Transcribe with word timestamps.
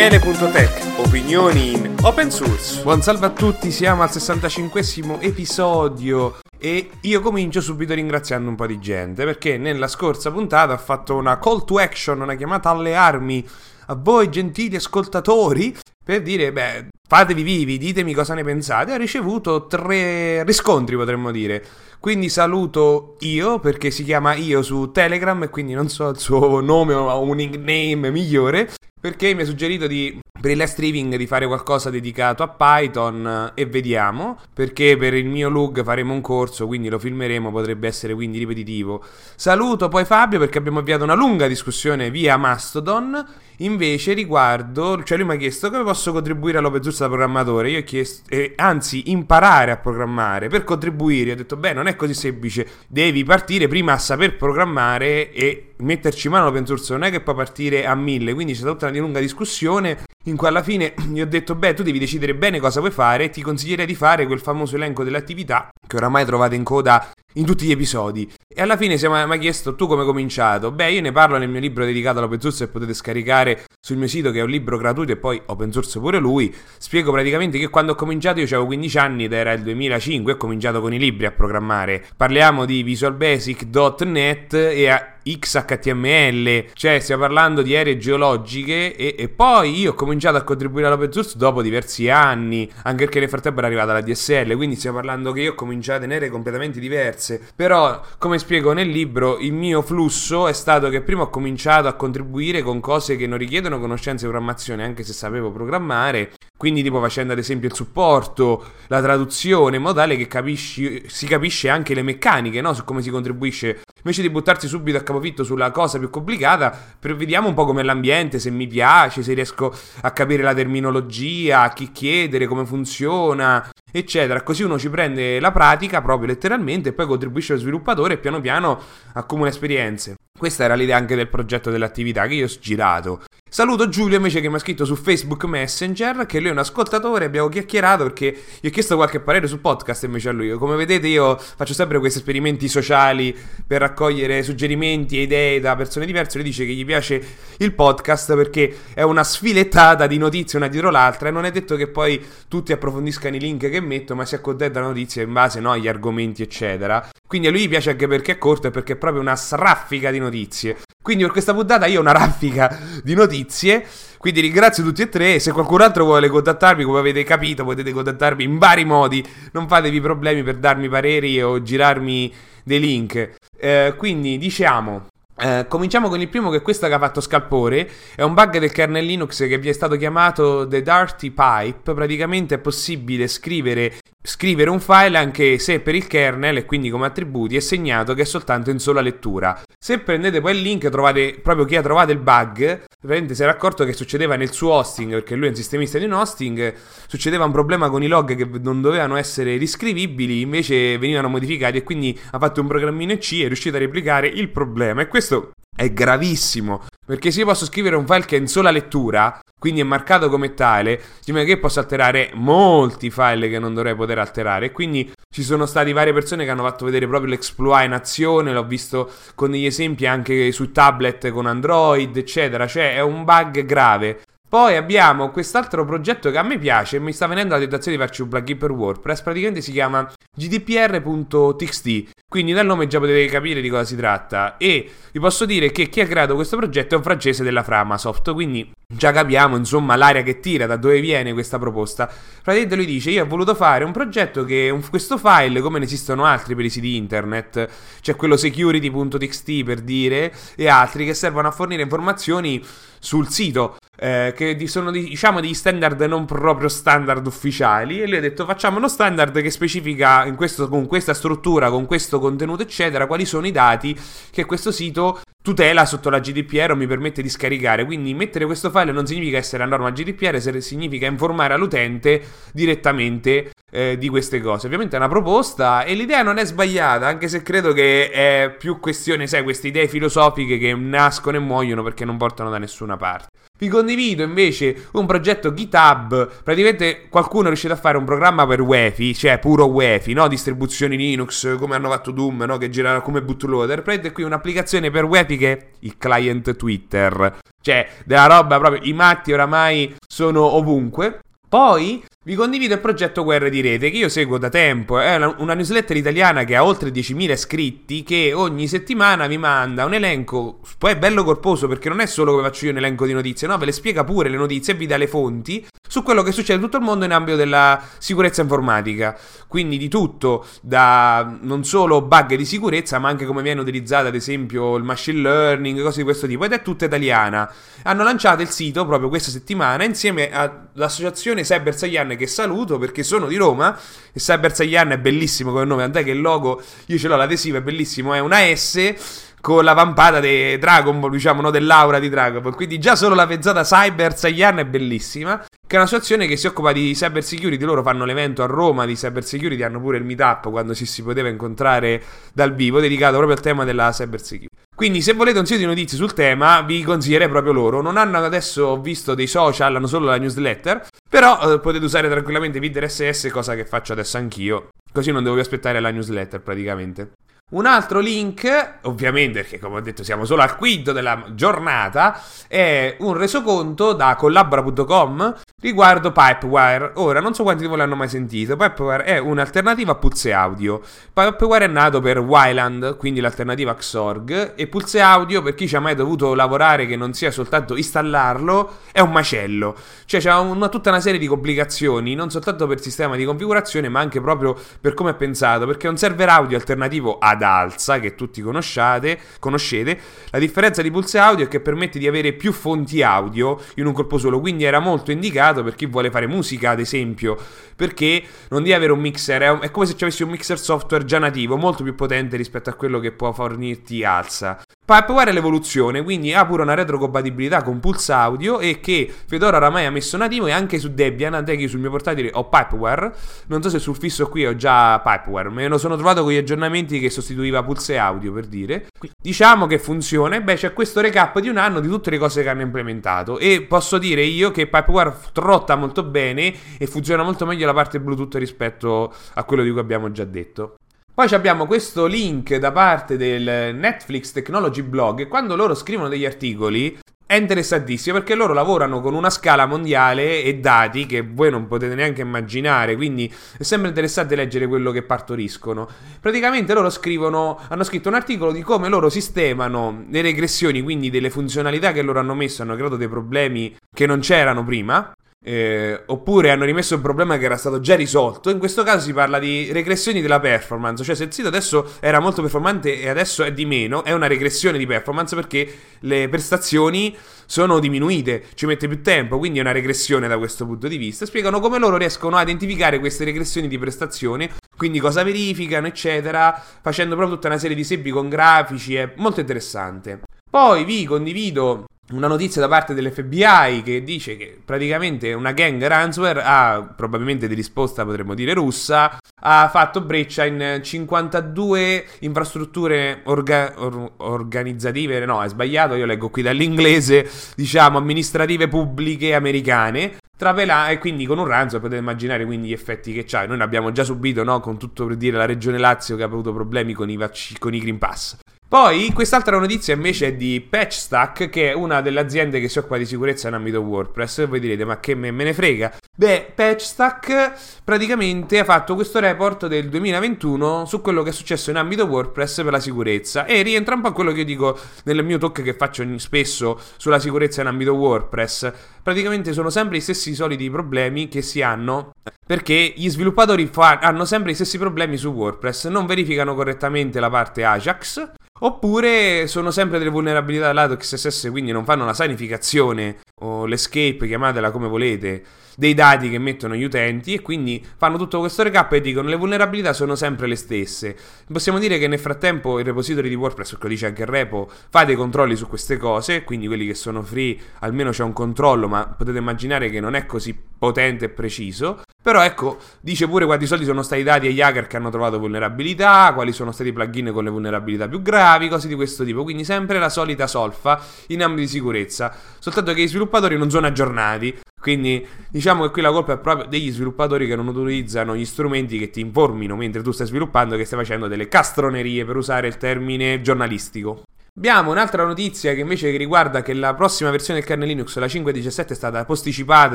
Daniele.tech, 0.00 0.96
opinioni 0.96 1.72
in 1.72 1.94
open 2.04 2.30
source. 2.30 2.82
Buon 2.82 3.02
salve 3.02 3.26
a 3.26 3.30
tutti, 3.30 3.70
siamo 3.70 4.00
al 4.00 4.10
65 4.10 5.18
episodio 5.20 6.38
e 6.58 6.88
io 7.02 7.20
comincio 7.20 7.60
subito 7.60 7.92
ringraziando 7.92 8.48
un 8.48 8.54
po' 8.54 8.66
di 8.66 8.78
gente 8.78 9.26
perché 9.26 9.58
nella 9.58 9.88
scorsa 9.88 10.30
puntata 10.30 10.72
ho 10.72 10.78
fatto 10.78 11.16
una 11.16 11.38
call 11.38 11.66
to 11.66 11.76
action, 11.76 12.22
una 12.22 12.34
chiamata 12.34 12.70
alle 12.70 12.94
armi 12.94 13.46
a 13.88 13.94
voi 13.94 14.30
gentili 14.30 14.76
ascoltatori 14.76 15.76
per 16.02 16.22
dire, 16.22 16.50
beh, 16.50 16.86
fatevi 17.06 17.42
vivi, 17.42 17.76
ditemi 17.76 18.14
cosa 18.14 18.32
ne 18.32 18.42
pensate. 18.42 18.94
Ho 18.94 18.96
ricevuto 18.96 19.66
tre 19.66 20.42
riscontri, 20.44 20.96
potremmo 20.96 21.30
dire. 21.30 21.62
Quindi 22.00 22.30
saluto 22.30 23.16
io 23.20 23.58
perché 23.58 23.90
si 23.90 24.04
chiama 24.04 24.32
io 24.32 24.62
su 24.62 24.92
Telegram 24.92 25.42
e 25.42 25.50
quindi 25.50 25.74
non 25.74 25.90
so 25.90 26.08
il 26.08 26.18
suo 26.18 26.60
nome 26.60 26.94
o 26.94 27.20
un 27.20 27.36
nickname 27.36 28.10
migliore. 28.10 28.70
Perché 29.00 29.32
mi 29.34 29.42
ha 29.42 29.44
suggerito 29.46 29.86
di, 29.86 30.18
per 30.40 30.50
il 30.50 30.56
live 30.56 30.68
streaming 30.68 31.16
di 31.16 31.26
fare 31.26 31.46
qualcosa 31.46 31.90
dedicato 31.90 32.42
a 32.42 32.48
Python 32.48 33.52
e 33.54 33.66
vediamo. 33.66 34.38
Perché 34.52 34.96
per 34.96 35.14
il 35.14 35.26
mio 35.26 35.48
lug 35.48 35.84
faremo 35.84 36.14
un 36.14 36.20
corso, 36.20 36.66
quindi 36.66 36.88
lo 36.88 36.98
filmeremo, 36.98 37.50
potrebbe 37.50 37.86
essere 37.86 38.14
quindi 38.14 38.38
ripetitivo. 38.38 39.04
Saluto 39.36 39.88
poi 39.88 40.04
Fabio 40.04 40.38
perché 40.38 40.58
abbiamo 40.58 40.78
avviato 40.78 41.04
una 41.04 41.14
lunga 41.14 41.46
discussione 41.46 42.10
via 42.10 42.36
Mastodon. 42.36 43.26
Invece 43.60 44.14
riguardo, 44.14 45.02
cioè 45.02 45.18
lui 45.18 45.26
mi 45.26 45.34
ha 45.34 45.36
chiesto 45.36 45.70
come 45.70 45.82
posso 45.82 46.12
contribuire 46.12 46.56
all'open 46.56 46.82
source 46.82 47.02
da 47.02 47.08
programmatore. 47.08 47.70
Io 47.70 47.80
ho 47.80 47.82
chiesto, 47.82 48.30
eh, 48.30 48.54
anzi, 48.56 49.10
imparare 49.10 49.70
a 49.70 49.76
programmare. 49.76 50.48
Per 50.48 50.64
contribuire, 50.64 51.32
ho 51.32 51.34
detto, 51.34 51.56
beh, 51.56 51.74
non 51.74 51.86
è 51.86 51.94
così 51.94 52.14
semplice. 52.14 52.66
Devi 52.88 53.22
partire 53.22 53.68
prima 53.68 53.92
a 53.92 53.98
saper 53.98 54.38
programmare 54.38 55.30
e 55.32 55.74
metterci 55.76 56.30
mano 56.30 56.44
all'open 56.44 56.64
source. 56.64 56.92
Non 56.94 57.02
è 57.02 57.10
che 57.10 57.20
puoi 57.20 57.34
partire 57.34 57.84
a 57.84 57.94
mille. 57.94 58.32
Quindi 58.32 58.54
c'è 58.54 58.60
stata 58.60 58.88
una 58.88 58.98
lunga 58.98 59.20
discussione 59.20 59.98
in 60.30 60.36
cui 60.36 60.48
alla 60.48 60.62
fine 60.62 60.94
gli 61.12 61.20
ho 61.20 61.26
detto, 61.26 61.54
beh, 61.54 61.74
tu 61.74 61.82
devi 61.82 61.98
decidere 61.98 62.34
bene 62.34 62.58
cosa 62.58 62.80
vuoi 62.80 62.92
fare. 62.92 63.24
E 63.24 63.30
ti 63.30 63.42
consiglierei 63.42 63.86
di 63.86 63.94
fare 63.94 64.26
quel 64.26 64.40
famoso 64.40 64.76
elenco 64.76 65.04
delle 65.04 65.18
attività 65.18 65.68
che 65.86 65.96
oramai 65.96 66.24
trovate 66.24 66.54
in 66.54 66.64
coda 66.64 67.10
in 67.34 67.44
tutti 67.44 67.66
gli 67.66 67.70
episodi. 67.70 68.30
E 68.48 68.62
alla 68.62 68.76
fine 68.76 68.96
mi 68.96 69.34
ha 69.34 69.38
chiesto 69.38 69.74
tu 69.74 69.86
come 69.86 70.00
hai 70.00 70.06
cominciato. 70.06 70.70
Beh, 70.70 70.92
io 70.92 71.00
ne 71.00 71.12
parlo 71.12 71.36
nel 71.36 71.48
mio 71.48 71.60
libro 71.60 71.84
dedicato 71.84 72.18
all'open 72.18 72.40
source 72.40 72.64
e 72.64 72.68
potete 72.68 72.94
scaricare 72.94 73.64
sul 73.80 73.96
mio 73.96 74.08
sito 74.08 74.30
che 74.30 74.40
è 74.40 74.42
un 74.42 74.50
libro 74.50 74.76
gratuito 74.76 75.12
e 75.12 75.16
poi 75.16 75.40
open 75.46 75.72
source 75.72 75.98
pure 75.98 76.18
lui. 76.18 76.54
Spiego 76.78 77.12
praticamente 77.12 77.58
che 77.58 77.68
quando 77.68 77.92
ho 77.92 77.94
cominciato 77.94 78.40
io 78.40 78.46
avevo 78.46 78.66
15 78.66 78.98
anni 78.98 79.24
ed 79.24 79.32
era 79.32 79.52
il 79.52 79.62
2005 79.62 80.32
e 80.32 80.34
ho 80.34 80.38
cominciato 80.38 80.80
con 80.80 80.92
i 80.92 80.98
libri 80.98 81.26
a 81.26 81.30
programmare. 81.30 82.04
Parliamo 82.16 82.64
di 82.64 82.82
Visual 82.82 83.14
Basic.net 83.14 84.54
e 84.54 84.88
a 84.88 85.14
XHTML, 85.22 86.66
cioè 86.72 86.98
stiamo 87.00 87.22
parlando 87.22 87.62
di 87.62 87.76
aree 87.76 87.98
geologiche 87.98 88.96
e, 88.96 89.14
e, 89.18 89.28
poi 89.28 89.78
io 89.78 89.92
ho 89.92 89.94
cominciato 89.94 90.36
a 90.36 90.42
contribuire 90.42 90.86
all'open 90.86 91.12
source 91.12 91.36
dopo 91.36 91.62
diversi 91.62 92.08
anni, 92.08 92.70
anche 92.84 93.04
perché 93.04 93.20
nel 93.20 93.28
frattempo 93.28 93.58
era 93.58 93.66
arrivata 93.66 93.92
la 93.92 94.00
DSL, 94.00 94.54
quindi 94.56 94.76
stiamo 94.76 94.96
parlando 94.96 95.32
che 95.32 95.42
io 95.42 95.52
ho 95.52 95.54
cominciato 95.54 96.04
in 96.04 96.12
aree 96.12 96.30
completamente 96.30 96.80
diverse, 96.80 97.40
però 97.54 98.00
come 98.18 98.38
spiego 98.38 98.72
nel 98.72 98.88
libro 98.88 99.38
il 99.38 99.52
mio 99.52 99.82
flusso 99.82 100.48
è 100.48 100.52
stato 100.52 100.88
che 100.88 101.02
prima 101.02 101.22
ho 101.22 101.30
cominciato 101.30 101.88
a 101.88 101.94
contribuire 101.94 102.62
con 102.62 102.80
cose 102.80 103.16
che 103.16 103.26
non 103.26 103.38
richiedono 103.38 103.78
conoscenze 103.78 104.24
di 104.24 104.30
programmazione, 104.30 104.84
anche 104.84 105.04
se 105.04 105.12
sapevo 105.12 105.50
programmare, 105.50 106.32
quindi 106.56 106.82
tipo 106.82 107.00
facendo 107.00 107.32
ad 107.32 107.38
esempio 107.38 107.68
il 107.68 107.74
supporto, 107.74 108.64
la 108.88 109.00
traduzione, 109.00 109.76
in 109.76 109.82
modo 109.82 109.98
tale 109.98 110.16
che 110.16 110.26
capisci, 110.26 111.04
si 111.06 111.26
capisce 111.26 111.68
anche 111.68 111.94
le 111.94 112.02
meccaniche, 112.02 112.60
no? 112.60 112.72
su 112.72 112.84
come 112.84 113.02
si 113.02 113.10
contribuisce 113.10 113.80
Invece 114.02 114.22
di 114.22 114.30
buttarsi 114.30 114.66
subito 114.66 114.96
a 114.96 115.02
capofitto 115.10 115.44
sulla 115.44 115.70
cosa 115.70 115.98
più 115.98 116.08
complicata, 116.10 116.76
vediamo 117.00 117.48
un 117.48 117.54
po' 117.54 117.64
com'è 117.64 117.82
l'ambiente, 117.82 118.38
se 118.38 118.50
mi 118.50 118.66
piace, 118.66 119.22
se 119.22 119.34
riesco 119.34 119.74
a 120.02 120.10
capire 120.12 120.42
la 120.42 120.54
terminologia, 120.54 121.62
a 121.62 121.72
chi 121.72 121.90
chiedere, 121.92 122.46
come 122.46 122.64
funziona, 122.64 123.68
eccetera. 123.90 124.42
Così 124.42 124.62
uno 124.62 124.78
ci 124.78 124.88
prende 124.88 125.40
la 125.40 125.52
pratica 125.52 126.02
proprio 126.02 126.28
letteralmente 126.28 126.90
e 126.90 126.92
poi 126.92 127.06
contribuisce 127.06 127.52
allo 127.52 127.60
sviluppatore 127.60 128.14
e 128.14 128.18
piano 128.18 128.40
piano 128.40 128.80
accumula 129.14 129.50
esperienze. 129.50 130.16
Questa 130.38 130.64
era 130.64 130.74
l'idea 130.74 130.96
anche 130.96 131.16
del 131.16 131.28
progetto 131.28 131.70
dell'attività 131.70 132.26
che 132.26 132.34
io 132.34 132.46
ho 132.46 132.58
girato. 132.60 133.22
Saluto 133.52 133.88
Giulio 133.88 134.16
invece 134.16 134.40
che 134.40 134.48
mi 134.48 134.54
ha 134.54 134.58
scritto 134.60 134.84
su 134.84 134.94
Facebook 134.94 135.42
Messenger 135.44 136.24
che 136.24 136.38
lui 136.38 136.50
è 136.50 136.52
un 136.52 136.58
ascoltatore, 136.58 137.24
abbiamo 137.24 137.48
chiacchierato 137.48 138.04
perché 138.04 138.42
gli 138.60 138.68
ho 138.68 138.70
chiesto 138.70 138.94
qualche 138.94 139.18
parere 139.18 139.48
sul 139.48 139.58
podcast 139.58 140.04
invece 140.04 140.28
a 140.28 140.32
lui. 140.32 140.52
Come 140.52 140.76
vedete 140.76 141.08
io 141.08 141.36
faccio 141.36 141.74
sempre 141.74 141.98
questi 141.98 142.20
esperimenti 142.20 142.68
sociali 142.68 143.36
per 143.66 143.80
raccogliere 143.80 144.44
suggerimenti 144.44 145.18
e 145.18 145.22
idee 145.22 145.58
da 145.58 145.74
persone 145.74 146.06
diverse. 146.06 146.38
Lui 146.38 146.46
dice 146.46 146.64
che 146.64 146.72
gli 146.72 146.84
piace 146.84 147.20
il 147.56 147.74
podcast 147.74 148.36
perché 148.36 148.72
è 148.94 149.02
una 149.02 149.24
sfilettata 149.24 150.06
di 150.06 150.16
notizie 150.16 150.56
una 150.56 150.68
dietro 150.68 150.90
l'altra 150.90 151.28
e 151.28 151.32
non 151.32 151.44
è 151.44 151.50
detto 151.50 151.74
che 151.74 151.88
poi 151.88 152.24
tutti 152.46 152.70
approfondiscano 152.70 153.34
i 153.34 153.40
link 153.40 153.68
che 153.68 153.79
metto 153.80 154.14
ma 154.14 154.24
si 154.24 154.34
accontenta 154.34 154.80
la 154.80 154.86
notizia 154.86 155.22
in 155.22 155.32
base 155.32 155.60
no, 155.60 155.72
agli 155.72 155.88
argomenti 155.88 156.42
eccetera. 156.42 157.08
Quindi 157.26 157.48
a 157.48 157.50
lui 157.50 157.68
piace 157.68 157.90
anche 157.90 158.06
perché 158.06 158.32
è 158.32 158.38
corto 158.38 158.66
e 158.66 158.70
perché 158.70 158.94
è 158.94 158.96
proprio 158.96 159.20
una 159.20 159.36
sraffica 159.36 160.10
di 160.10 160.18
notizie. 160.18 160.78
Quindi 161.02 161.22
per 161.22 161.32
questa 161.32 161.54
puntata 161.54 161.86
io 161.86 161.98
ho 161.98 162.02
una 162.02 162.12
raffica 162.12 162.78
di 163.02 163.14
notizie. 163.14 163.86
Quindi 164.18 164.40
ringrazio 164.40 164.84
tutti 164.84 165.02
e 165.02 165.08
tre. 165.08 165.38
Se 165.38 165.50
qualcun 165.52 165.80
altro 165.80 166.04
vuole 166.04 166.28
contattarmi, 166.28 166.84
come 166.84 166.98
avete 166.98 167.24
capito, 167.24 167.64
potete 167.64 167.92
contattarmi 167.92 168.44
in 168.44 168.58
vari 168.58 168.84
modi. 168.84 169.26
Non 169.52 169.66
fatevi 169.66 170.00
problemi 170.00 170.42
per 170.42 170.56
darmi 170.56 170.88
pareri 170.88 171.40
o 171.40 171.62
girarmi 171.62 172.32
dei 172.62 172.80
link. 172.80 173.30
Eh, 173.56 173.94
quindi 173.96 174.36
diciamo. 174.36 175.06
Eh, 175.42 175.66
cominciamo 175.68 176.08
con 176.08 176.20
il 176.20 176.28
primo 176.28 176.50
che 176.50 176.58
è 176.58 176.62
questo 176.62 176.86
che 176.86 176.92
ha 176.92 176.98
fatto 176.98 177.22
scalpore, 177.22 177.90
è 178.14 178.22
un 178.22 178.34
bug 178.34 178.58
del 178.58 178.70
kernel 178.70 179.06
Linux 179.06 179.38
che 179.48 179.58
vi 179.58 179.70
è 179.70 179.72
stato 179.72 179.96
chiamato 179.96 180.68
The 180.68 180.82
Dirty 180.82 181.30
Pipe, 181.30 181.94
praticamente 181.94 182.56
è 182.56 182.58
possibile 182.58 183.26
scrivere 183.26 183.94
Scrivere 184.22 184.68
un 184.68 184.80
file 184.80 185.16
anche 185.16 185.58
se 185.58 185.80
per 185.80 185.94
il 185.94 186.06
kernel 186.06 186.58
e 186.58 186.64
quindi 186.66 186.90
come 186.90 187.06
attributi 187.06 187.56
è 187.56 187.60
segnato 187.60 188.12
che 188.12 188.20
è 188.22 188.26
soltanto 188.26 188.68
in 188.68 188.78
sola 188.78 189.00
lettura. 189.00 189.58
Se 189.78 189.98
prendete 189.98 190.42
poi 190.42 190.56
il 190.56 190.60
link 190.60 190.90
trovate 190.90 191.40
proprio 191.42 191.64
chi 191.64 191.76
ha 191.76 191.80
trovato 191.80 192.12
il 192.12 192.18
bug, 192.18 192.82
praticamente 193.00 193.34
si 193.34 193.42
era 193.42 193.52
accorto 193.52 193.84
che 193.84 193.94
succedeva 193.94 194.36
nel 194.36 194.52
suo 194.52 194.72
hosting, 194.72 195.12
perché 195.12 195.34
lui 195.34 195.46
è 195.46 195.48
un 195.48 195.54
sistemista 195.54 195.98
di 195.98 196.04
un 196.04 196.12
hosting, 196.12 196.74
succedeva 197.06 197.44
un 197.44 197.52
problema 197.52 197.88
con 197.88 198.02
i 198.02 198.08
log 198.08 198.36
che 198.36 198.46
non 198.60 198.82
dovevano 198.82 199.16
essere 199.16 199.56
riscrivibili, 199.56 200.42
invece 200.42 200.98
venivano 200.98 201.28
modificati 201.28 201.78
e 201.78 201.82
quindi 201.82 202.18
ha 202.32 202.38
fatto 202.38 202.60
un 202.60 202.66
programmino 202.66 203.12
in 203.12 203.18
C 203.18 203.32
e 203.40 203.44
è 203.44 203.46
riuscito 203.46 203.76
a 203.76 203.80
replicare 203.80 204.28
il 204.28 204.50
problema. 204.50 205.00
E 205.00 205.08
questo 205.08 205.52
è 205.74 205.90
gravissimo. 205.90 206.82
Perché 207.10 207.32
se 207.32 207.40
io 207.40 207.46
posso 207.46 207.64
scrivere 207.64 207.96
un 207.96 208.06
file 208.06 208.24
che 208.24 208.36
è 208.36 208.38
in 208.38 208.46
sola 208.46 208.70
lettura, 208.70 209.40
quindi 209.58 209.80
è 209.80 209.82
marcato 209.82 210.28
come 210.28 210.54
tale, 210.54 211.02
significa 211.18 211.54
che 211.54 211.58
posso 211.58 211.80
alterare 211.80 212.30
molti 212.34 213.10
file 213.10 213.48
che 213.48 213.58
non 213.58 213.74
dovrei 213.74 213.96
poter 213.96 214.20
alterare. 214.20 214.66
E 214.66 214.70
quindi 214.70 215.12
ci 215.28 215.42
sono 215.42 215.66
state 215.66 215.92
varie 215.92 216.12
persone 216.12 216.44
che 216.44 216.50
hanno 216.50 216.62
fatto 216.62 216.84
vedere 216.84 217.08
proprio 217.08 217.30
l'exploit 217.30 217.84
in 217.84 217.94
azione. 217.94 218.52
L'ho 218.52 218.64
visto 218.64 219.10
con 219.34 219.50
degli 219.50 219.66
esempi 219.66 220.06
anche 220.06 220.52
su 220.52 220.70
tablet 220.70 221.30
con 221.30 221.46
Android, 221.46 222.16
eccetera. 222.16 222.68
Cioè 222.68 222.94
è 222.94 223.00
un 223.00 223.24
bug 223.24 223.64
grave. 223.64 224.20
Poi 224.50 224.74
abbiamo 224.74 225.30
quest'altro 225.30 225.84
progetto 225.84 226.32
che 226.32 226.36
a 226.36 226.42
me 226.42 226.58
piace 226.58 226.96
e 226.96 226.98
mi 226.98 227.12
sta 227.12 227.28
venendo 227.28 227.54
la 227.54 227.60
tentazione 227.60 227.96
di 227.96 228.02
farci 228.02 228.22
un 228.22 228.28
plugin 228.28 228.58
per 228.58 228.72
WordPress. 228.72 229.22
Praticamente 229.22 229.60
si 229.60 229.70
chiama 229.70 230.10
gdpr.txt. 230.36 232.10
Quindi 232.28 232.52
dal 232.52 232.66
nome 232.66 232.88
già 232.88 232.98
potete 232.98 233.26
capire 233.26 233.60
di 233.60 233.68
cosa 233.68 233.84
si 233.84 233.94
tratta. 233.94 234.56
E 234.56 234.90
vi 235.12 235.20
posso 235.20 235.46
dire 235.46 235.70
che 235.70 235.88
chi 235.88 236.00
ha 236.00 236.06
creato 236.08 236.34
questo 236.34 236.56
progetto 236.56 236.94
è 236.94 236.96
un 236.96 237.04
francese 237.04 237.44
della 237.44 237.62
Framasoft. 237.62 238.32
Quindi 238.32 238.68
già 238.92 239.12
capiamo 239.12 239.56
insomma 239.56 239.94
l'aria 239.94 240.22
che 240.22 240.40
tira, 240.40 240.66
da 240.66 240.76
dove 240.76 241.00
viene 241.00 241.32
questa 241.32 241.58
proposta. 241.58 242.06
Praticamente 242.06 242.76
lui 242.76 242.86
dice: 242.86 243.10
Io 243.10 243.22
ho 243.22 243.26
voluto 243.26 243.54
fare 243.54 243.84
un 243.84 243.92
progetto 243.92 244.44
che 244.44 244.68
un, 244.70 244.82
questo 244.88 245.16
file, 245.16 245.60
come 245.60 245.78
ne 245.78 245.84
esistono 245.84 246.24
altri 246.24 246.54
per 246.54 246.64
i 246.64 246.70
siti 246.70 246.96
internet, 246.96 247.68
c'è 248.00 248.16
quello 248.16 248.36
security.txt 248.36 249.62
per 249.62 249.80
dire, 249.80 250.32
e 250.56 250.68
altri 250.68 251.04
che 251.04 251.14
servono 251.14 251.48
a 251.48 251.52
fornire 251.52 251.82
informazioni 251.82 252.62
sul 253.02 253.28
sito 253.30 253.78
eh, 253.96 254.34
che 254.36 254.66
sono 254.66 254.90
diciamo 254.90 255.40
degli 255.40 255.54
standard 255.54 255.98
non 256.02 256.26
proprio 256.26 256.68
standard 256.68 257.26
ufficiali 257.26 258.02
e 258.02 258.06
lui 258.06 258.18
ha 258.18 258.20
detto 258.20 258.44
facciamo 258.44 258.76
uno 258.76 258.88
standard 258.88 259.40
che 259.40 259.50
specifica 259.50 260.30
questo, 260.34 260.68
con 260.68 260.86
questa 260.86 261.14
struttura, 261.14 261.70
con 261.70 261.86
questo 261.86 262.18
contenuto 262.18 262.62
eccetera 262.62 263.06
quali 263.06 263.24
sono 263.24 263.46
i 263.46 263.52
dati 263.52 263.98
che 264.30 264.44
questo 264.44 264.70
sito 264.70 265.20
tutela 265.42 265.86
sotto 265.86 266.10
la 266.10 266.18
GDPR 266.18 266.72
o 266.72 266.76
mi 266.76 266.86
permette 266.86 267.22
di 267.22 267.28
scaricare. 267.28 267.84
Quindi 267.84 268.14
mettere 268.14 268.44
questo 268.44 268.70
file 268.70 268.79
non 268.84 269.06
significa 269.06 269.38
essere 269.38 269.62
a 269.62 269.66
norma 269.66 269.90
GDPR, 269.90 270.38
significa 270.60 271.06
informare 271.06 271.54
all'utente 271.54 272.22
direttamente 272.52 273.52
eh, 273.70 273.96
di 273.98 274.08
queste 274.08 274.40
cose. 274.40 274.66
Ovviamente 274.66 274.96
è 274.96 274.98
una 274.98 275.08
proposta 275.08 275.84
e 275.84 275.94
l'idea 275.94 276.22
non 276.22 276.38
è 276.38 276.44
sbagliata, 276.44 277.06
anche 277.06 277.28
se 277.28 277.42
credo 277.42 277.72
che 277.72 278.10
è 278.10 278.54
più 278.58 278.80
questione, 278.80 279.26
sai, 279.26 279.42
queste 279.42 279.68
idee 279.68 279.88
filosofiche 279.88 280.58
che 280.58 280.74
nascono 280.74 281.36
e 281.36 281.40
muoiono 281.40 281.82
perché 281.82 282.04
non 282.04 282.16
portano 282.16 282.50
da 282.50 282.58
nessuna 282.58 282.96
parte. 282.96 283.28
Vi 283.60 283.68
condivido 283.68 284.22
invece 284.22 284.86
un 284.92 285.04
progetto 285.04 285.52
GitHub. 285.52 286.42
Praticamente 286.42 287.08
qualcuno 287.10 287.44
è 287.44 287.48
riuscito 287.48 287.74
a 287.74 287.76
fare 287.76 287.98
un 287.98 288.04
programma 288.06 288.46
per 288.46 288.62
UEFI, 288.62 289.14
cioè 289.14 289.38
puro 289.38 289.70
UEFI, 289.70 290.14
no? 290.14 290.28
Distribuzioni 290.28 290.96
Linux 290.96 291.58
come 291.58 291.74
hanno 291.74 291.90
fatto 291.90 292.10
Doom, 292.10 292.44
no? 292.44 292.56
Che 292.56 292.70
gira 292.70 293.02
come 293.02 293.20
bootloader. 293.20 293.82
Prendete 293.82 294.12
qui 294.12 294.22
un'applicazione 294.22 294.90
per 294.90 295.04
UEFI 295.04 295.36
che 295.36 295.52
è 295.52 295.66
il 295.80 295.98
client 295.98 296.56
Twitter. 296.56 297.38
Cioè, 297.60 297.88
della 298.04 298.26
roba 298.26 298.58
proprio, 298.58 298.82
i 298.84 298.92
matti 298.92 299.32
oramai 299.32 299.94
sono 300.06 300.42
ovunque. 300.44 301.20
Poi 301.48 302.02
vi 302.30 302.36
condivido 302.36 302.74
il 302.74 302.80
progetto 302.80 303.24
Guerre 303.24 303.50
di 303.50 303.60
Rete 303.60 303.90
che 303.90 303.96
io 303.96 304.08
seguo 304.08 304.38
da 304.38 304.48
tempo, 304.48 305.00
è 305.00 305.16
una 305.16 305.54
newsletter 305.54 305.96
italiana 305.96 306.44
che 306.44 306.54
ha 306.54 306.64
oltre 306.64 306.90
10.000 306.90 307.32
iscritti 307.32 308.04
che 308.04 308.32
ogni 308.32 308.68
settimana 308.68 309.26
vi 309.26 309.36
manda 309.36 309.84
un 309.84 309.94
elenco, 309.94 310.60
poi 310.78 310.92
è 310.92 310.96
bello 310.96 311.24
corposo 311.24 311.66
perché 311.66 311.88
non 311.88 311.98
è 311.98 312.06
solo 312.06 312.30
come 312.30 312.44
faccio 312.44 312.66
io 312.66 312.70
un 312.70 312.76
elenco 312.76 313.04
di 313.04 313.14
notizie, 313.14 313.48
no, 313.48 313.58
ve 313.58 313.64
le 313.64 313.72
spiega 313.72 314.04
pure 314.04 314.28
le 314.28 314.36
notizie 314.36 314.74
e 314.74 314.76
vi 314.76 314.86
dà 314.86 314.96
le 314.96 315.08
fonti 315.08 315.66
su 315.88 316.04
quello 316.04 316.22
che 316.22 316.30
succede 316.30 316.54
in 316.54 316.60
tutto 316.60 316.76
il 316.76 316.84
mondo 316.84 317.04
in 317.04 317.10
ambito 317.10 317.36
della 317.36 317.82
sicurezza 317.98 318.42
informatica, 318.42 319.18
quindi 319.48 319.76
di 319.76 319.88
tutto, 319.88 320.46
da 320.62 321.36
non 321.40 321.64
solo 321.64 322.00
bug 322.00 322.36
di 322.36 322.44
sicurezza 322.44 323.00
ma 323.00 323.08
anche 323.08 323.26
come 323.26 323.42
viene 323.42 323.60
utilizzata 323.60 324.06
ad 324.06 324.14
esempio 324.14 324.76
il 324.76 324.84
machine 324.84 325.20
learning, 325.20 325.82
cose 325.82 325.98
di 325.98 326.04
questo 326.04 326.28
tipo 326.28 326.44
ed 326.44 326.52
è 326.52 326.62
tutta 326.62 326.84
italiana. 326.84 327.52
Hanno 327.82 328.04
lanciato 328.04 328.40
il 328.40 328.50
sito 328.50 328.86
proprio 328.86 329.08
questa 329.08 329.32
settimana 329.32 329.82
insieme 329.82 330.30
all'associazione 330.30 331.42
Cyber 331.42 331.74
Saiyan 331.74 332.18
che 332.20 332.26
saluto 332.26 332.78
perché 332.78 333.02
sono 333.02 333.26
di 333.26 333.36
Roma 333.36 333.78
e 334.12 334.20
Cyber 334.20 334.54
Saiyan 334.54 334.90
è 334.90 334.98
bellissimo 334.98 335.52
come 335.52 335.64
nome, 335.64 335.82
tant'è 335.82 336.04
che 336.04 336.10
il 336.10 336.20
logo, 336.20 336.62
io 336.86 336.98
ce 336.98 337.08
l'ho 337.08 337.16
l'adesivo, 337.16 337.56
è 337.56 337.62
bellissimo, 337.62 338.12
è 338.12 338.18
una 338.18 338.38
S 338.54 339.29
con 339.40 339.64
la 339.64 339.72
vampata 339.72 340.20
di 340.20 340.58
Dragon 340.58 341.00
Ball, 341.00 341.10
diciamo, 341.10 341.40
no, 341.40 341.50
dell'aura 341.50 341.98
di 341.98 342.08
Dragon 342.08 342.42
Ball. 342.42 342.54
Quindi 342.54 342.78
già 342.78 342.96
solo 342.96 343.14
la 343.14 343.26
pezzata 343.26 343.62
Cyber 343.62 344.16
Saiyan 344.16 344.58
è 344.58 344.64
bellissima. 344.64 345.38
Che 345.38 345.76
è 345.76 345.78
un'associazione 345.78 346.26
che 346.26 346.36
si 346.36 346.46
occupa 346.46 346.72
di 346.72 346.92
cyber 346.94 347.22
security. 347.22 347.64
Loro 347.64 347.82
fanno 347.82 348.04
l'evento 348.04 348.42
a 348.42 348.46
Roma 348.46 348.86
di 348.86 348.94
cyber 348.94 349.24
security. 349.24 349.62
Hanno 349.62 349.80
pure 349.80 349.98
il 349.98 350.04
meetup 350.04 350.50
quando 350.50 350.74
ci 350.74 350.84
si 350.84 351.02
poteva 351.02 351.28
incontrare 351.28 352.02
dal 352.32 352.54
vivo, 352.54 352.80
dedicato 352.80 353.16
proprio 353.16 353.36
al 353.36 353.42
tema 353.42 353.64
della 353.64 353.90
cyber 353.90 354.20
security. 354.20 354.56
Quindi, 354.74 355.00
se 355.00 355.12
volete 355.12 355.38
un 355.38 355.46
sito 355.46 355.60
di 355.60 355.66
notizie 355.66 355.96
sul 355.96 356.12
tema, 356.12 356.62
vi 356.62 356.82
consiglierei 356.82 357.28
proprio 357.28 357.52
loro. 357.52 357.80
Non 357.82 357.96
hanno 357.96 358.18
adesso 358.18 358.80
visto 358.80 359.14
dei 359.14 359.26
social, 359.26 359.76
hanno 359.76 359.86
solo 359.86 360.06
la 360.06 360.16
newsletter. 360.16 360.86
Però 361.08 361.52
eh, 361.52 361.60
potete 361.60 361.84
usare 361.84 362.08
tranquillamente 362.08 362.58
Vidder 362.58 362.90
SS, 362.90 363.28
cosa 363.30 363.54
che 363.54 363.64
faccio 363.64 363.92
adesso 363.92 364.16
anch'io. 364.16 364.70
Così 364.92 365.12
non 365.12 365.22
devo 365.22 365.34
più 365.34 365.44
aspettare 365.44 365.78
la 365.78 365.90
newsletter 365.90 366.40
praticamente. 366.40 367.12
Un 367.50 367.66
altro 367.66 367.98
link, 367.98 368.78
ovviamente 368.82 369.40
perché 369.40 369.58
come 369.58 369.78
ho 369.78 369.80
detto 369.80 370.04
siamo 370.04 370.24
solo 370.24 370.42
al 370.42 370.54
quinto 370.54 370.92
della 370.92 371.24
giornata, 371.34 372.22
è 372.46 372.94
un 373.00 373.14
resoconto 373.14 373.92
da 373.92 374.14
collabora.com 374.14 375.34
riguardo 375.60 376.12
Pipewire. 376.12 376.92
Ora, 376.94 377.18
non 377.20 377.34
so 377.34 377.42
quanti 377.42 377.62
di 377.62 377.68
voi 377.68 377.78
l'hanno 377.78 377.96
mai 377.96 378.08
sentito, 378.08 378.56
Pipewire 378.56 379.02
è 379.02 379.18
un'alternativa 379.18 379.90
a 379.90 379.94
Pulse 379.96 380.32
Audio. 380.32 380.80
Pipewire 381.12 381.64
è 381.64 381.68
nato 381.68 382.00
per 382.00 382.20
Wyland, 382.20 382.96
quindi 382.96 383.18
l'alternativa 383.18 383.74
Xorg, 383.74 384.52
e 384.54 384.68
Pulse 384.68 385.00
Audio, 385.00 385.42
per 385.42 385.56
chi 385.56 385.66
ci 385.66 385.74
ha 385.74 385.80
mai 385.80 385.96
dovuto 385.96 386.34
lavorare 386.34 386.86
che 386.86 386.94
non 386.94 387.14
sia 387.14 387.32
soltanto 387.32 387.76
installarlo, 387.76 388.76
è 388.92 389.00
un 389.00 389.10
macello. 389.10 389.74
Cioè 390.04 390.20
c'è 390.20 390.32
una, 390.32 390.68
tutta 390.68 390.90
una 390.90 391.00
serie 391.00 391.18
di 391.18 391.26
complicazioni, 391.26 392.14
non 392.14 392.30
soltanto 392.30 392.68
per 392.68 392.80
sistema 392.80 393.16
di 393.16 393.24
configurazione, 393.24 393.88
ma 393.88 393.98
anche 393.98 394.20
proprio 394.20 394.56
per 394.80 394.94
come 394.94 395.10
è 395.10 395.14
pensato, 395.14 395.66
perché 395.66 395.88
è 395.88 395.90
un 395.90 395.96
server 395.96 396.28
audio 396.28 396.56
alternativo 396.56 397.18
ad 397.18 397.39
ad 397.40 397.42
alza 397.42 397.98
che 397.98 398.14
tutti 398.14 398.42
conoscete. 398.42 400.00
La 400.30 400.38
differenza 400.38 400.82
di 400.82 400.90
Pulse 400.90 401.18
Audio 401.18 401.46
è 401.46 401.48
che 401.48 401.60
permette 401.60 401.98
di 401.98 402.06
avere 402.06 402.32
più 402.34 402.52
fonti 402.52 403.02
audio 403.02 403.58
in 403.76 403.86
un 403.86 403.92
colpo 403.92 404.18
solo, 404.18 404.40
quindi 404.40 404.64
era 404.64 404.78
molto 404.78 405.10
indicato 405.10 405.62
per 405.62 405.74
chi 405.74 405.86
vuole 405.86 406.10
fare 406.10 406.26
musica, 406.26 406.70
ad 406.70 406.80
esempio, 406.80 407.36
perché 407.74 408.22
non 408.50 408.62
devi 408.62 408.74
avere 408.74 408.92
un 408.92 409.00
mixer, 409.00 409.40
è, 409.42 409.58
è 409.58 409.70
come 409.70 409.86
se 409.86 409.96
ci 409.96 410.04
avessi 410.04 410.22
un 410.22 410.30
mixer 410.30 410.58
software 410.58 411.04
già 411.04 411.18
nativo, 411.18 411.56
molto 411.56 411.82
più 411.82 411.94
potente 411.94 412.36
rispetto 412.36 412.70
a 412.70 412.74
quello 412.74 413.00
che 413.00 413.12
può 413.12 413.32
fornirti 413.32 414.04
alza. 414.04 414.62
Pipewire 414.90 415.30
è 415.30 415.32
l'evoluzione, 415.32 416.02
quindi 416.02 416.34
ha 416.34 416.44
pure 416.44 416.62
una 416.62 416.74
retrocompatibilità 416.74 417.62
con 417.62 417.78
Pulse 417.78 418.10
Audio 418.12 418.58
e 418.58 418.80
che 418.80 419.08
Fedora 419.24 419.58
oramai 419.58 419.86
ha 419.86 419.90
messo 419.92 420.16
nativo 420.16 420.48
e 420.48 420.50
anche 420.50 420.80
su 420.80 420.92
Debian, 420.92 421.32
anche 421.32 421.52
io 421.52 421.68
sul 421.68 421.78
mio 421.78 421.90
portatile 421.90 422.30
ho 422.32 422.48
Pipewire, 422.48 423.14
non 423.46 423.62
so 423.62 423.68
se 423.68 423.78
sul 423.78 423.94
fisso 423.94 424.28
qui 424.28 424.46
ho 424.46 424.56
già 424.56 424.98
Pipewire, 424.98 425.48
me 425.48 425.68
lo 425.68 425.78
sono 425.78 425.94
trovato 425.94 426.24
con 426.24 426.32
gli 426.32 426.38
aggiornamenti 426.38 426.98
che 426.98 427.08
sostituiva 427.08 427.62
Pulse 427.62 427.98
Audio 427.98 428.32
per 428.32 428.46
dire. 428.46 428.88
Diciamo 429.22 429.68
che 429.68 429.78
funziona, 429.78 430.40
beh 430.40 430.56
c'è 430.56 430.72
questo 430.72 431.00
recap 431.00 431.38
di 431.38 431.48
un 431.48 431.58
anno 431.58 431.78
di 431.78 431.86
tutte 431.86 432.10
le 432.10 432.18
cose 432.18 432.42
che 432.42 432.48
hanno 432.48 432.62
implementato 432.62 433.38
e 433.38 433.62
posso 433.62 433.96
dire 433.96 434.22
io 434.22 434.50
che 434.50 434.66
Pipewire 434.66 435.14
trotta 435.32 435.76
molto 435.76 436.02
bene 436.02 436.52
e 436.78 436.86
funziona 436.88 437.22
molto 437.22 437.46
meglio 437.46 437.64
la 437.64 437.74
parte 437.74 438.00
Bluetooth 438.00 438.34
rispetto 438.34 439.14
a 439.34 439.44
quello 439.44 439.62
di 439.62 439.70
cui 439.70 439.78
abbiamo 439.78 440.10
già 440.10 440.24
detto. 440.24 440.79
Poi 441.20 441.28
abbiamo 441.34 441.66
questo 441.66 442.06
link 442.06 442.56
da 442.56 442.72
parte 442.72 443.18
del 443.18 443.74
Netflix 443.74 444.32
Technology 444.32 444.80
Blog 444.80 445.20
e 445.20 445.28
quando 445.28 445.54
loro 445.54 445.74
scrivono 445.74 446.08
degli 446.08 446.24
articoli 446.24 446.98
è 447.26 447.34
interessantissimo 447.34 448.16
perché 448.16 448.34
loro 448.34 448.54
lavorano 448.54 449.02
con 449.02 449.12
una 449.12 449.28
scala 449.28 449.66
mondiale 449.66 450.42
e 450.42 450.60
dati 450.60 451.04
che 451.04 451.20
voi 451.20 451.50
non 451.50 451.66
potete 451.66 451.94
neanche 451.94 452.22
immaginare, 452.22 452.96
quindi 452.96 453.30
è 453.58 453.62
sempre 453.62 453.90
interessante 453.90 454.34
leggere 454.34 454.66
quello 454.66 454.92
che 454.92 455.02
partoriscono. 455.02 455.86
Praticamente 456.20 456.72
loro 456.72 456.88
scrivono, 456.88 457.60
hanno 457.68 457.84
scritto 457.84 458.08
un 458.08 458.14
articolo 458.14 458.50
di 458.50 458.62
come 458.62 458.88
loro 458.88 459.10
sistemano 459.10 460.06
le 460.08 460.22
regressioni, 460.22 460.80
quindi 460.80 461.10
delle 461.10 461.28
funzionalità 461.28 461.92
che 461.92 462.00
loro 462.00 462.18
hanno 462.18 462.34
messo, 462.34 462.62
hanno 462.62 462.76
creato 462.76 462.96
dei 462.96 463.08
problemi 463.08 463.76
che 463.94 464.06
non 464.06 464.20
c'erano 464.20 464.64
prima, 464.64 465.12
eh, 465.42 466.02
oppure 466.06 466.50
hanno 466.50 466.64
rimesso 466.64 466.96
un 466.96 467.00
problema 467.00 467.38
che 467.38 467.46
era 467.46 467.56
stato 467.56 467.80
già 467.80 467.96
risolto. 467.96 468.50
In 468.50 468.58
questo 468.58 468.82
caso 468.82 469.06
si 469.06 469.12
parla 469.12 469.38
di 469.38 469.72
regressioni 469.72 470.20
della 470.20 470.40
performance, 470.40 471.02
cioè 471.02 471.14
se 471.14 471.24
il 471.24 471.32
sito 471.32 471.48
adesso 471.48 471.92
era 472.00 472.20
molto 472.20 472.42
performante 472.42 473.00
e 473.00 473.08
adesso 473.08 473.42
è 473.42 473.52
di 473.52 473.64
meno, 473.64 474.04
è 474.04 474.12
una 474.12 474.26
regressione 474.26 474.76
di 474.76 474.86
performance 474.86 475.34
perché 475.34 475.72
le 476.00 476.28
prestazioni 476.28 477.16
sono 477.46 477.80
diminuite, 477.80 478.44
ci 478.54 478.66
mette 478.66 478.86
più 478.86 479.02
tempo, 479.02 479.38
quindi 479.38 479.58
è 479.58 479.62
una 479.62 479.72
regressione 479.72 480.28
da 480.28 480.38
questo 480.38 480.66
punto 480.66 480.88
di 480.88 480.98
vista. 480.98 481.26
Spiegano 481.26 481.58
come 481.58 481.78
loro 481.78 481.96
riescono 481.96 482.36
a 482.36 482.42
identificare 482.42 482.98
queste 482.98 483.24
regressioni 483.24 483.66
di 483.66 483.78
prestazione, 483.78 484.50
quindi 484.76 485.00
cosa 485.00 485.24
verificano, 485.24 485.86
eccetera, 485.86 486.62
facendo 486.80 487.16
proprio 487.16 487.36
tutta 487.36 487.48
una 487.48 487.58
serie 487.58 487.74
di 487.74 487.82
esempi 487.82 488.10
con 488.10 488.28
grafici, 488.28 488.94
è 488.94 489.12
molto 489.16 489.40
interessante. 489.40 490.20
Poi 490.48 490.84
vi 490.84 491.04
condivido 491.04 491.86
una 492.12 492.26
notizia 492.26 492.60
da 492.60 492.68
parte 492.68 492.94
dell'FBI 492.94 493.82
che 493.84 494.02
dice 494.02 494.36
che 494.36 494.58
praticamente 494.64 495.32
una 495.32 495.52
gang 495.52 495.84
ransomware 495.84 496.42
ha, 496.42 496.92
probabilmente 496.96 497.48
di 497.48 497.54
risposta 497.54 498.04
potremmo 498.04 498.34
dire 498.34 498.52
russa, 498.52 499.18
ha 499.42 499.68
fatto 499.68 500.00
breccia 500.00 500.44
in 500.44 500.80
52 500.82 502.06
infrastrutture 502.20 503.20
orga- 503.24 503.74
or- 503.76 504.12
organizzative, 504.18 505.24
no 505.24 505.42
è 505.42 505.48
sbagliato, 505.48 505.94
io 505.94 506.06
leggo 506.06 506.28
qui 506.30 506.42
dall'inglese, 506.42 507.28
diciamo 507.54 507.98
amministrative 507.98 508.68
pubbliche 508.68 509.34
americane, 509.34 510.18
Trapela 510.40 510.88
e 510.88 510.96
quindi 510.96 511.26
con 511.26 511.38
un 511.38 511.46
ransomware 511.46 511.80
potete 511.80 512.00
immaginare 512.00 512.46
quindi 512.46 512.68
gli 512.68 512.72
effetti 512.72 513.12
che 513.12 513.24
c'ha. 513.26 513.44
Noi 513.44 513.58
ne 513.58 513.62
abbiamo 513.62 513.92
già 513.92 514.04
subito, 514.04 514.42
no? 514.42 514.58
Con 514.60 514.78
tutto 514.78 515.04
per 515.04 515.16
dire 515.16 515.36
la 515.36 515.44
regione 515.44 515.76
Lazio 515.76 516.16
che 516.16 516.22
ha 516.22 516.26
avuto 516.26 516.50
problemi 516.54 516.94
con 516.94 517.10
i, 517.10 517.16
vac- 517.18 517.58
con 517.58 517.74
i 517.74 517.78
Green 517.78 517.98
Pass. 517.98 518.38
Poi 518.70 519.10
quest'altra 519.12 519.58
notizia 519.58 519.94
invece 519.94 520.28
è 520.28 520.34
di 520.34 520.60
PatchStack, 520.60 521.48
che 521.48 521.70
è 521.70 521.72
una 521.72 522.00
delle 522.00 522.20
aziende 522.20 522.60
che 522.60 522.68
si 522.68 522.78
occupa 522.78 522.98
di 522.98 523.04
sicurezza 523.04 523.48
in 523.48 523.54
ambito 523.54 523.80
WordPress. 523.80 524.46
Voi 524.46 524.60
direte, 524.60 524.84
ma 524.84 525.00
che 525.00 525.16
me, 525.16 525.32
me 525.32 525.42
ne 525.42 525.52
frega? 525.52 525.92
Beh, 526.16 526.52
PatchStack 526.54 527.82
praticamente 527.82 528.60
ha 528.60 528.64
fatto 528.64 528.94
questo 528.94 529.18
report 529.18 529.66
del 529.66 529.88
2021 529.88 530.84
su 530.84 531.00
quello 531.00 531.24
che 531.24 531.30
è 531.30 531.32
successo 531.32 531.70
in 531.70 531.78
ambito 531.78 532.04
WordPress 532.04 532.62
per 532.62 532.70
la 532.70 532.78
sicurezza 532.78 533.44
e 533.44 533.62
rientra 533.62 533.96
un 533.96 534.02
po' 534.02 534.06
a 534.06 534.12
quello 534.12 534.30
che 534.30 534.38
io 534.38 534.44
dico 534.44 534.78
nel 535.02 535.24
mio 535.24 535.38
talk 535.38 535.62
che 535.62 535.74
faccio 535.74 536.06
spesso 536.20 536.80
sulla 536.96 537.18
sicurezza 537.18 537.62
in 537.62 537.66
ambito 537.66 537.94
WordPress. 537.94 538.72
Praticamente 539.02 539.52
sono 539.52 539.70
sempre 539.70 539.96
i 539.96 540.00
stessi 540.00 540.32
soliti 540.32 540.70
problemi 540.70 541.26
che 541.26 541.42
si 541.42 541.60
hanno 541.60 542.12
perché 542.46 542.92
gli 542.94 543.10
sviluppatori 543.10 543.66
fa- 543.66 543.98
hanno 543.98 544.24
sempre 544.24 544.52
i 544.52 544.54
stessi 544.54 544.78
problemi 544.78 545.16
su 545.16 545.30
WordPress, 545.30 545.88
non 545.88 546.06
verificano 546.06 546.54
correttamente 546.54 547.18
la 547.18 547.30
parte 547.30 547.64
Ajax 547.64 548.38
Oppure 548.62 549.46
sono 549.46 549.70
sempre 549.70 549.98
delle 549.98 550.10
vulnerabilità 550.10 550.72
lato 550.72 550.96
XSS, 550.96 551.48
quindi 551.50 551.72
non 551.72 551.84
fanno 551.84 552.04
la 552.04 552.12
sanificazione 552.12 553.18
o 553.40 553.59
l'escape, 553.66 554.26
chiamatela 554.26 554.70
come 554.70 554.88
volete, 554.88 555.42
dei 555.76 555.94
dati 555.94 556.28
che 556.28 556.38
mettono 556.38 556.74
gli 556.74 556.82
utenti 556.82 557.32
e 557.32 557.40
quindi 557.40 557.82
fanno 557.96 558.18
tutto 558.18 558.38
questo 558.40 558.62
recap 558.62 558.92
e 558.92 559.00
dicono 559.00 559.28
le 559.28 559.36
vulnerabilità 559.36 559.92
sono 559.94 560.14
sempre 560.14 560.46
le 560.46 560.56
stesse. 560.56 561.16
Possiamo 561.50 561.78
dire 561.78 561.98
che 561.98 562.06
nel 562.06 562.18
frattempo 562.18 562.78
il 562.78 562.84
repository 562.84 563.28
di 563.28 563.34
WordPress, 563.34 563.78
lo 563.80 563.88
dice 563.88 564.06
anche 564.06 564.22
il 564.22 564.28
repo, 564.28 564.70
fa 564.90 565.04
dei 565.04 565.16
controlli 565.16 565.56
su 565.56 565.66
queste 565.66 565.96
cose, 565.96 566.44
quindi 566.44 566.66
quelli 566.66 566.86
che 566.86 566.94
sono 566.94 567.22
free 567.22 567.56
almeno 567.78 568.10
c'è 568.10 568.22
un 568.22 568.34
controllo, 568.34 568.88
ma 568.88 569.06
potete 569.06 569.38
immaginare 569.38 569.88
che 569.88 570.00
non 570.00 570.14
è 570.14 570.26
così 570.26 570.54
potente 570.80 571.26
e 571.26 571.28
preciso. 571.30 572.02
Però 572.22 572.42
ecco, 572.42 572.78
dice 573.00 573.26
pure 573.26 573.46
quanti 573.46 573.66
soldi 573.66 573.86
sono 573.86 574.02
stati 574.02 574.22
dati 574.22 574.46
agli 574.46 574.60
hacker 574.60 574.86
che 574.86 574.98
hanno 574.98 575.08
trovato 575.08 575.38
vulnerabilità, 575.38 576.32
quali 576.34 576.52
sono 576.52 576.70
stati 576.70 576.90
i 576.90 576.92
plugin 576.92 577.32
con 577.32 577.44
le 577.44 577.50
vulnerabilità 577.50 578.08
più 578.08 578.20
gravi, 578.20 578.68
cose 578.68 578.88
di 578.88 578.94
questo 578.94 579.24
tipo. 579.24 579.42
Quindi 579.42 579.64
sempre 579.64 579.98
la 579.98 580.10
solita 580.10 580.46
solfa 580.46 581.02
in 581.28 581.42
ambito 581.42 581.62
di 581.62 581.68
sicurezza. 581.68 582.34
Soltanto 582.58 582.92
che 582.92 583.00
i 583.00 583.06
sviluppatori 583.06 583.49
non 583.56 583.70
sono 583.70 583.86
aggiornati. 583.86 584.58
Quindi 584.80 585.26
diciamo 585.50 585.84
che 585.84 585.90
qui 585.90 586.02
la 586.02 586.10
colpa 586.10 586.34
è 586.34 586.38
proprio 586.38 586.66
degli 586.66 586.90
sviluppatori 586.90 587.46
che 587.46 587.54
non 587.54 587.68
utilizzano 587.68 588.34
gli 588.34 588.46
strumenti 588.46 588.98
che 588.98 589.10
ti 589.10 589.20
informino 589.20 589.76
mentre 589.76 590.02
tu 590.02 590.10
stai 590.10 590.26
sviluppando 590.26 590.76
che 590.76 590.86
stai 590.86 590.98
facendo 590.98 591.28
delle 591.28 591.48
castronerie 591.48 592.24
per 592.24 592.36
usare 592.36 592.66
il 592.66 592.78
termine 592.78 593.42
giornalistico. 593.42 594.22
Abbiamo 594.56 594.90
un'altra 594.90 595.24
notizia 595.24 595.74
che 595.74 595.80
invece 595.80 596.14
riguarda 596.16 596.60
che 596.60 596.74
la 596.74 596.92
prossima 596.94 597.30
versione 597.30 597.60
del 597.60 597.68
kernel 597.68 597.88
Linux, 597.88 598.16
la 598.18 598.26
5.17, 598.26 598.88
è 598.88 598.94
stata 598.94 599.24
posticipata 599.24 599.94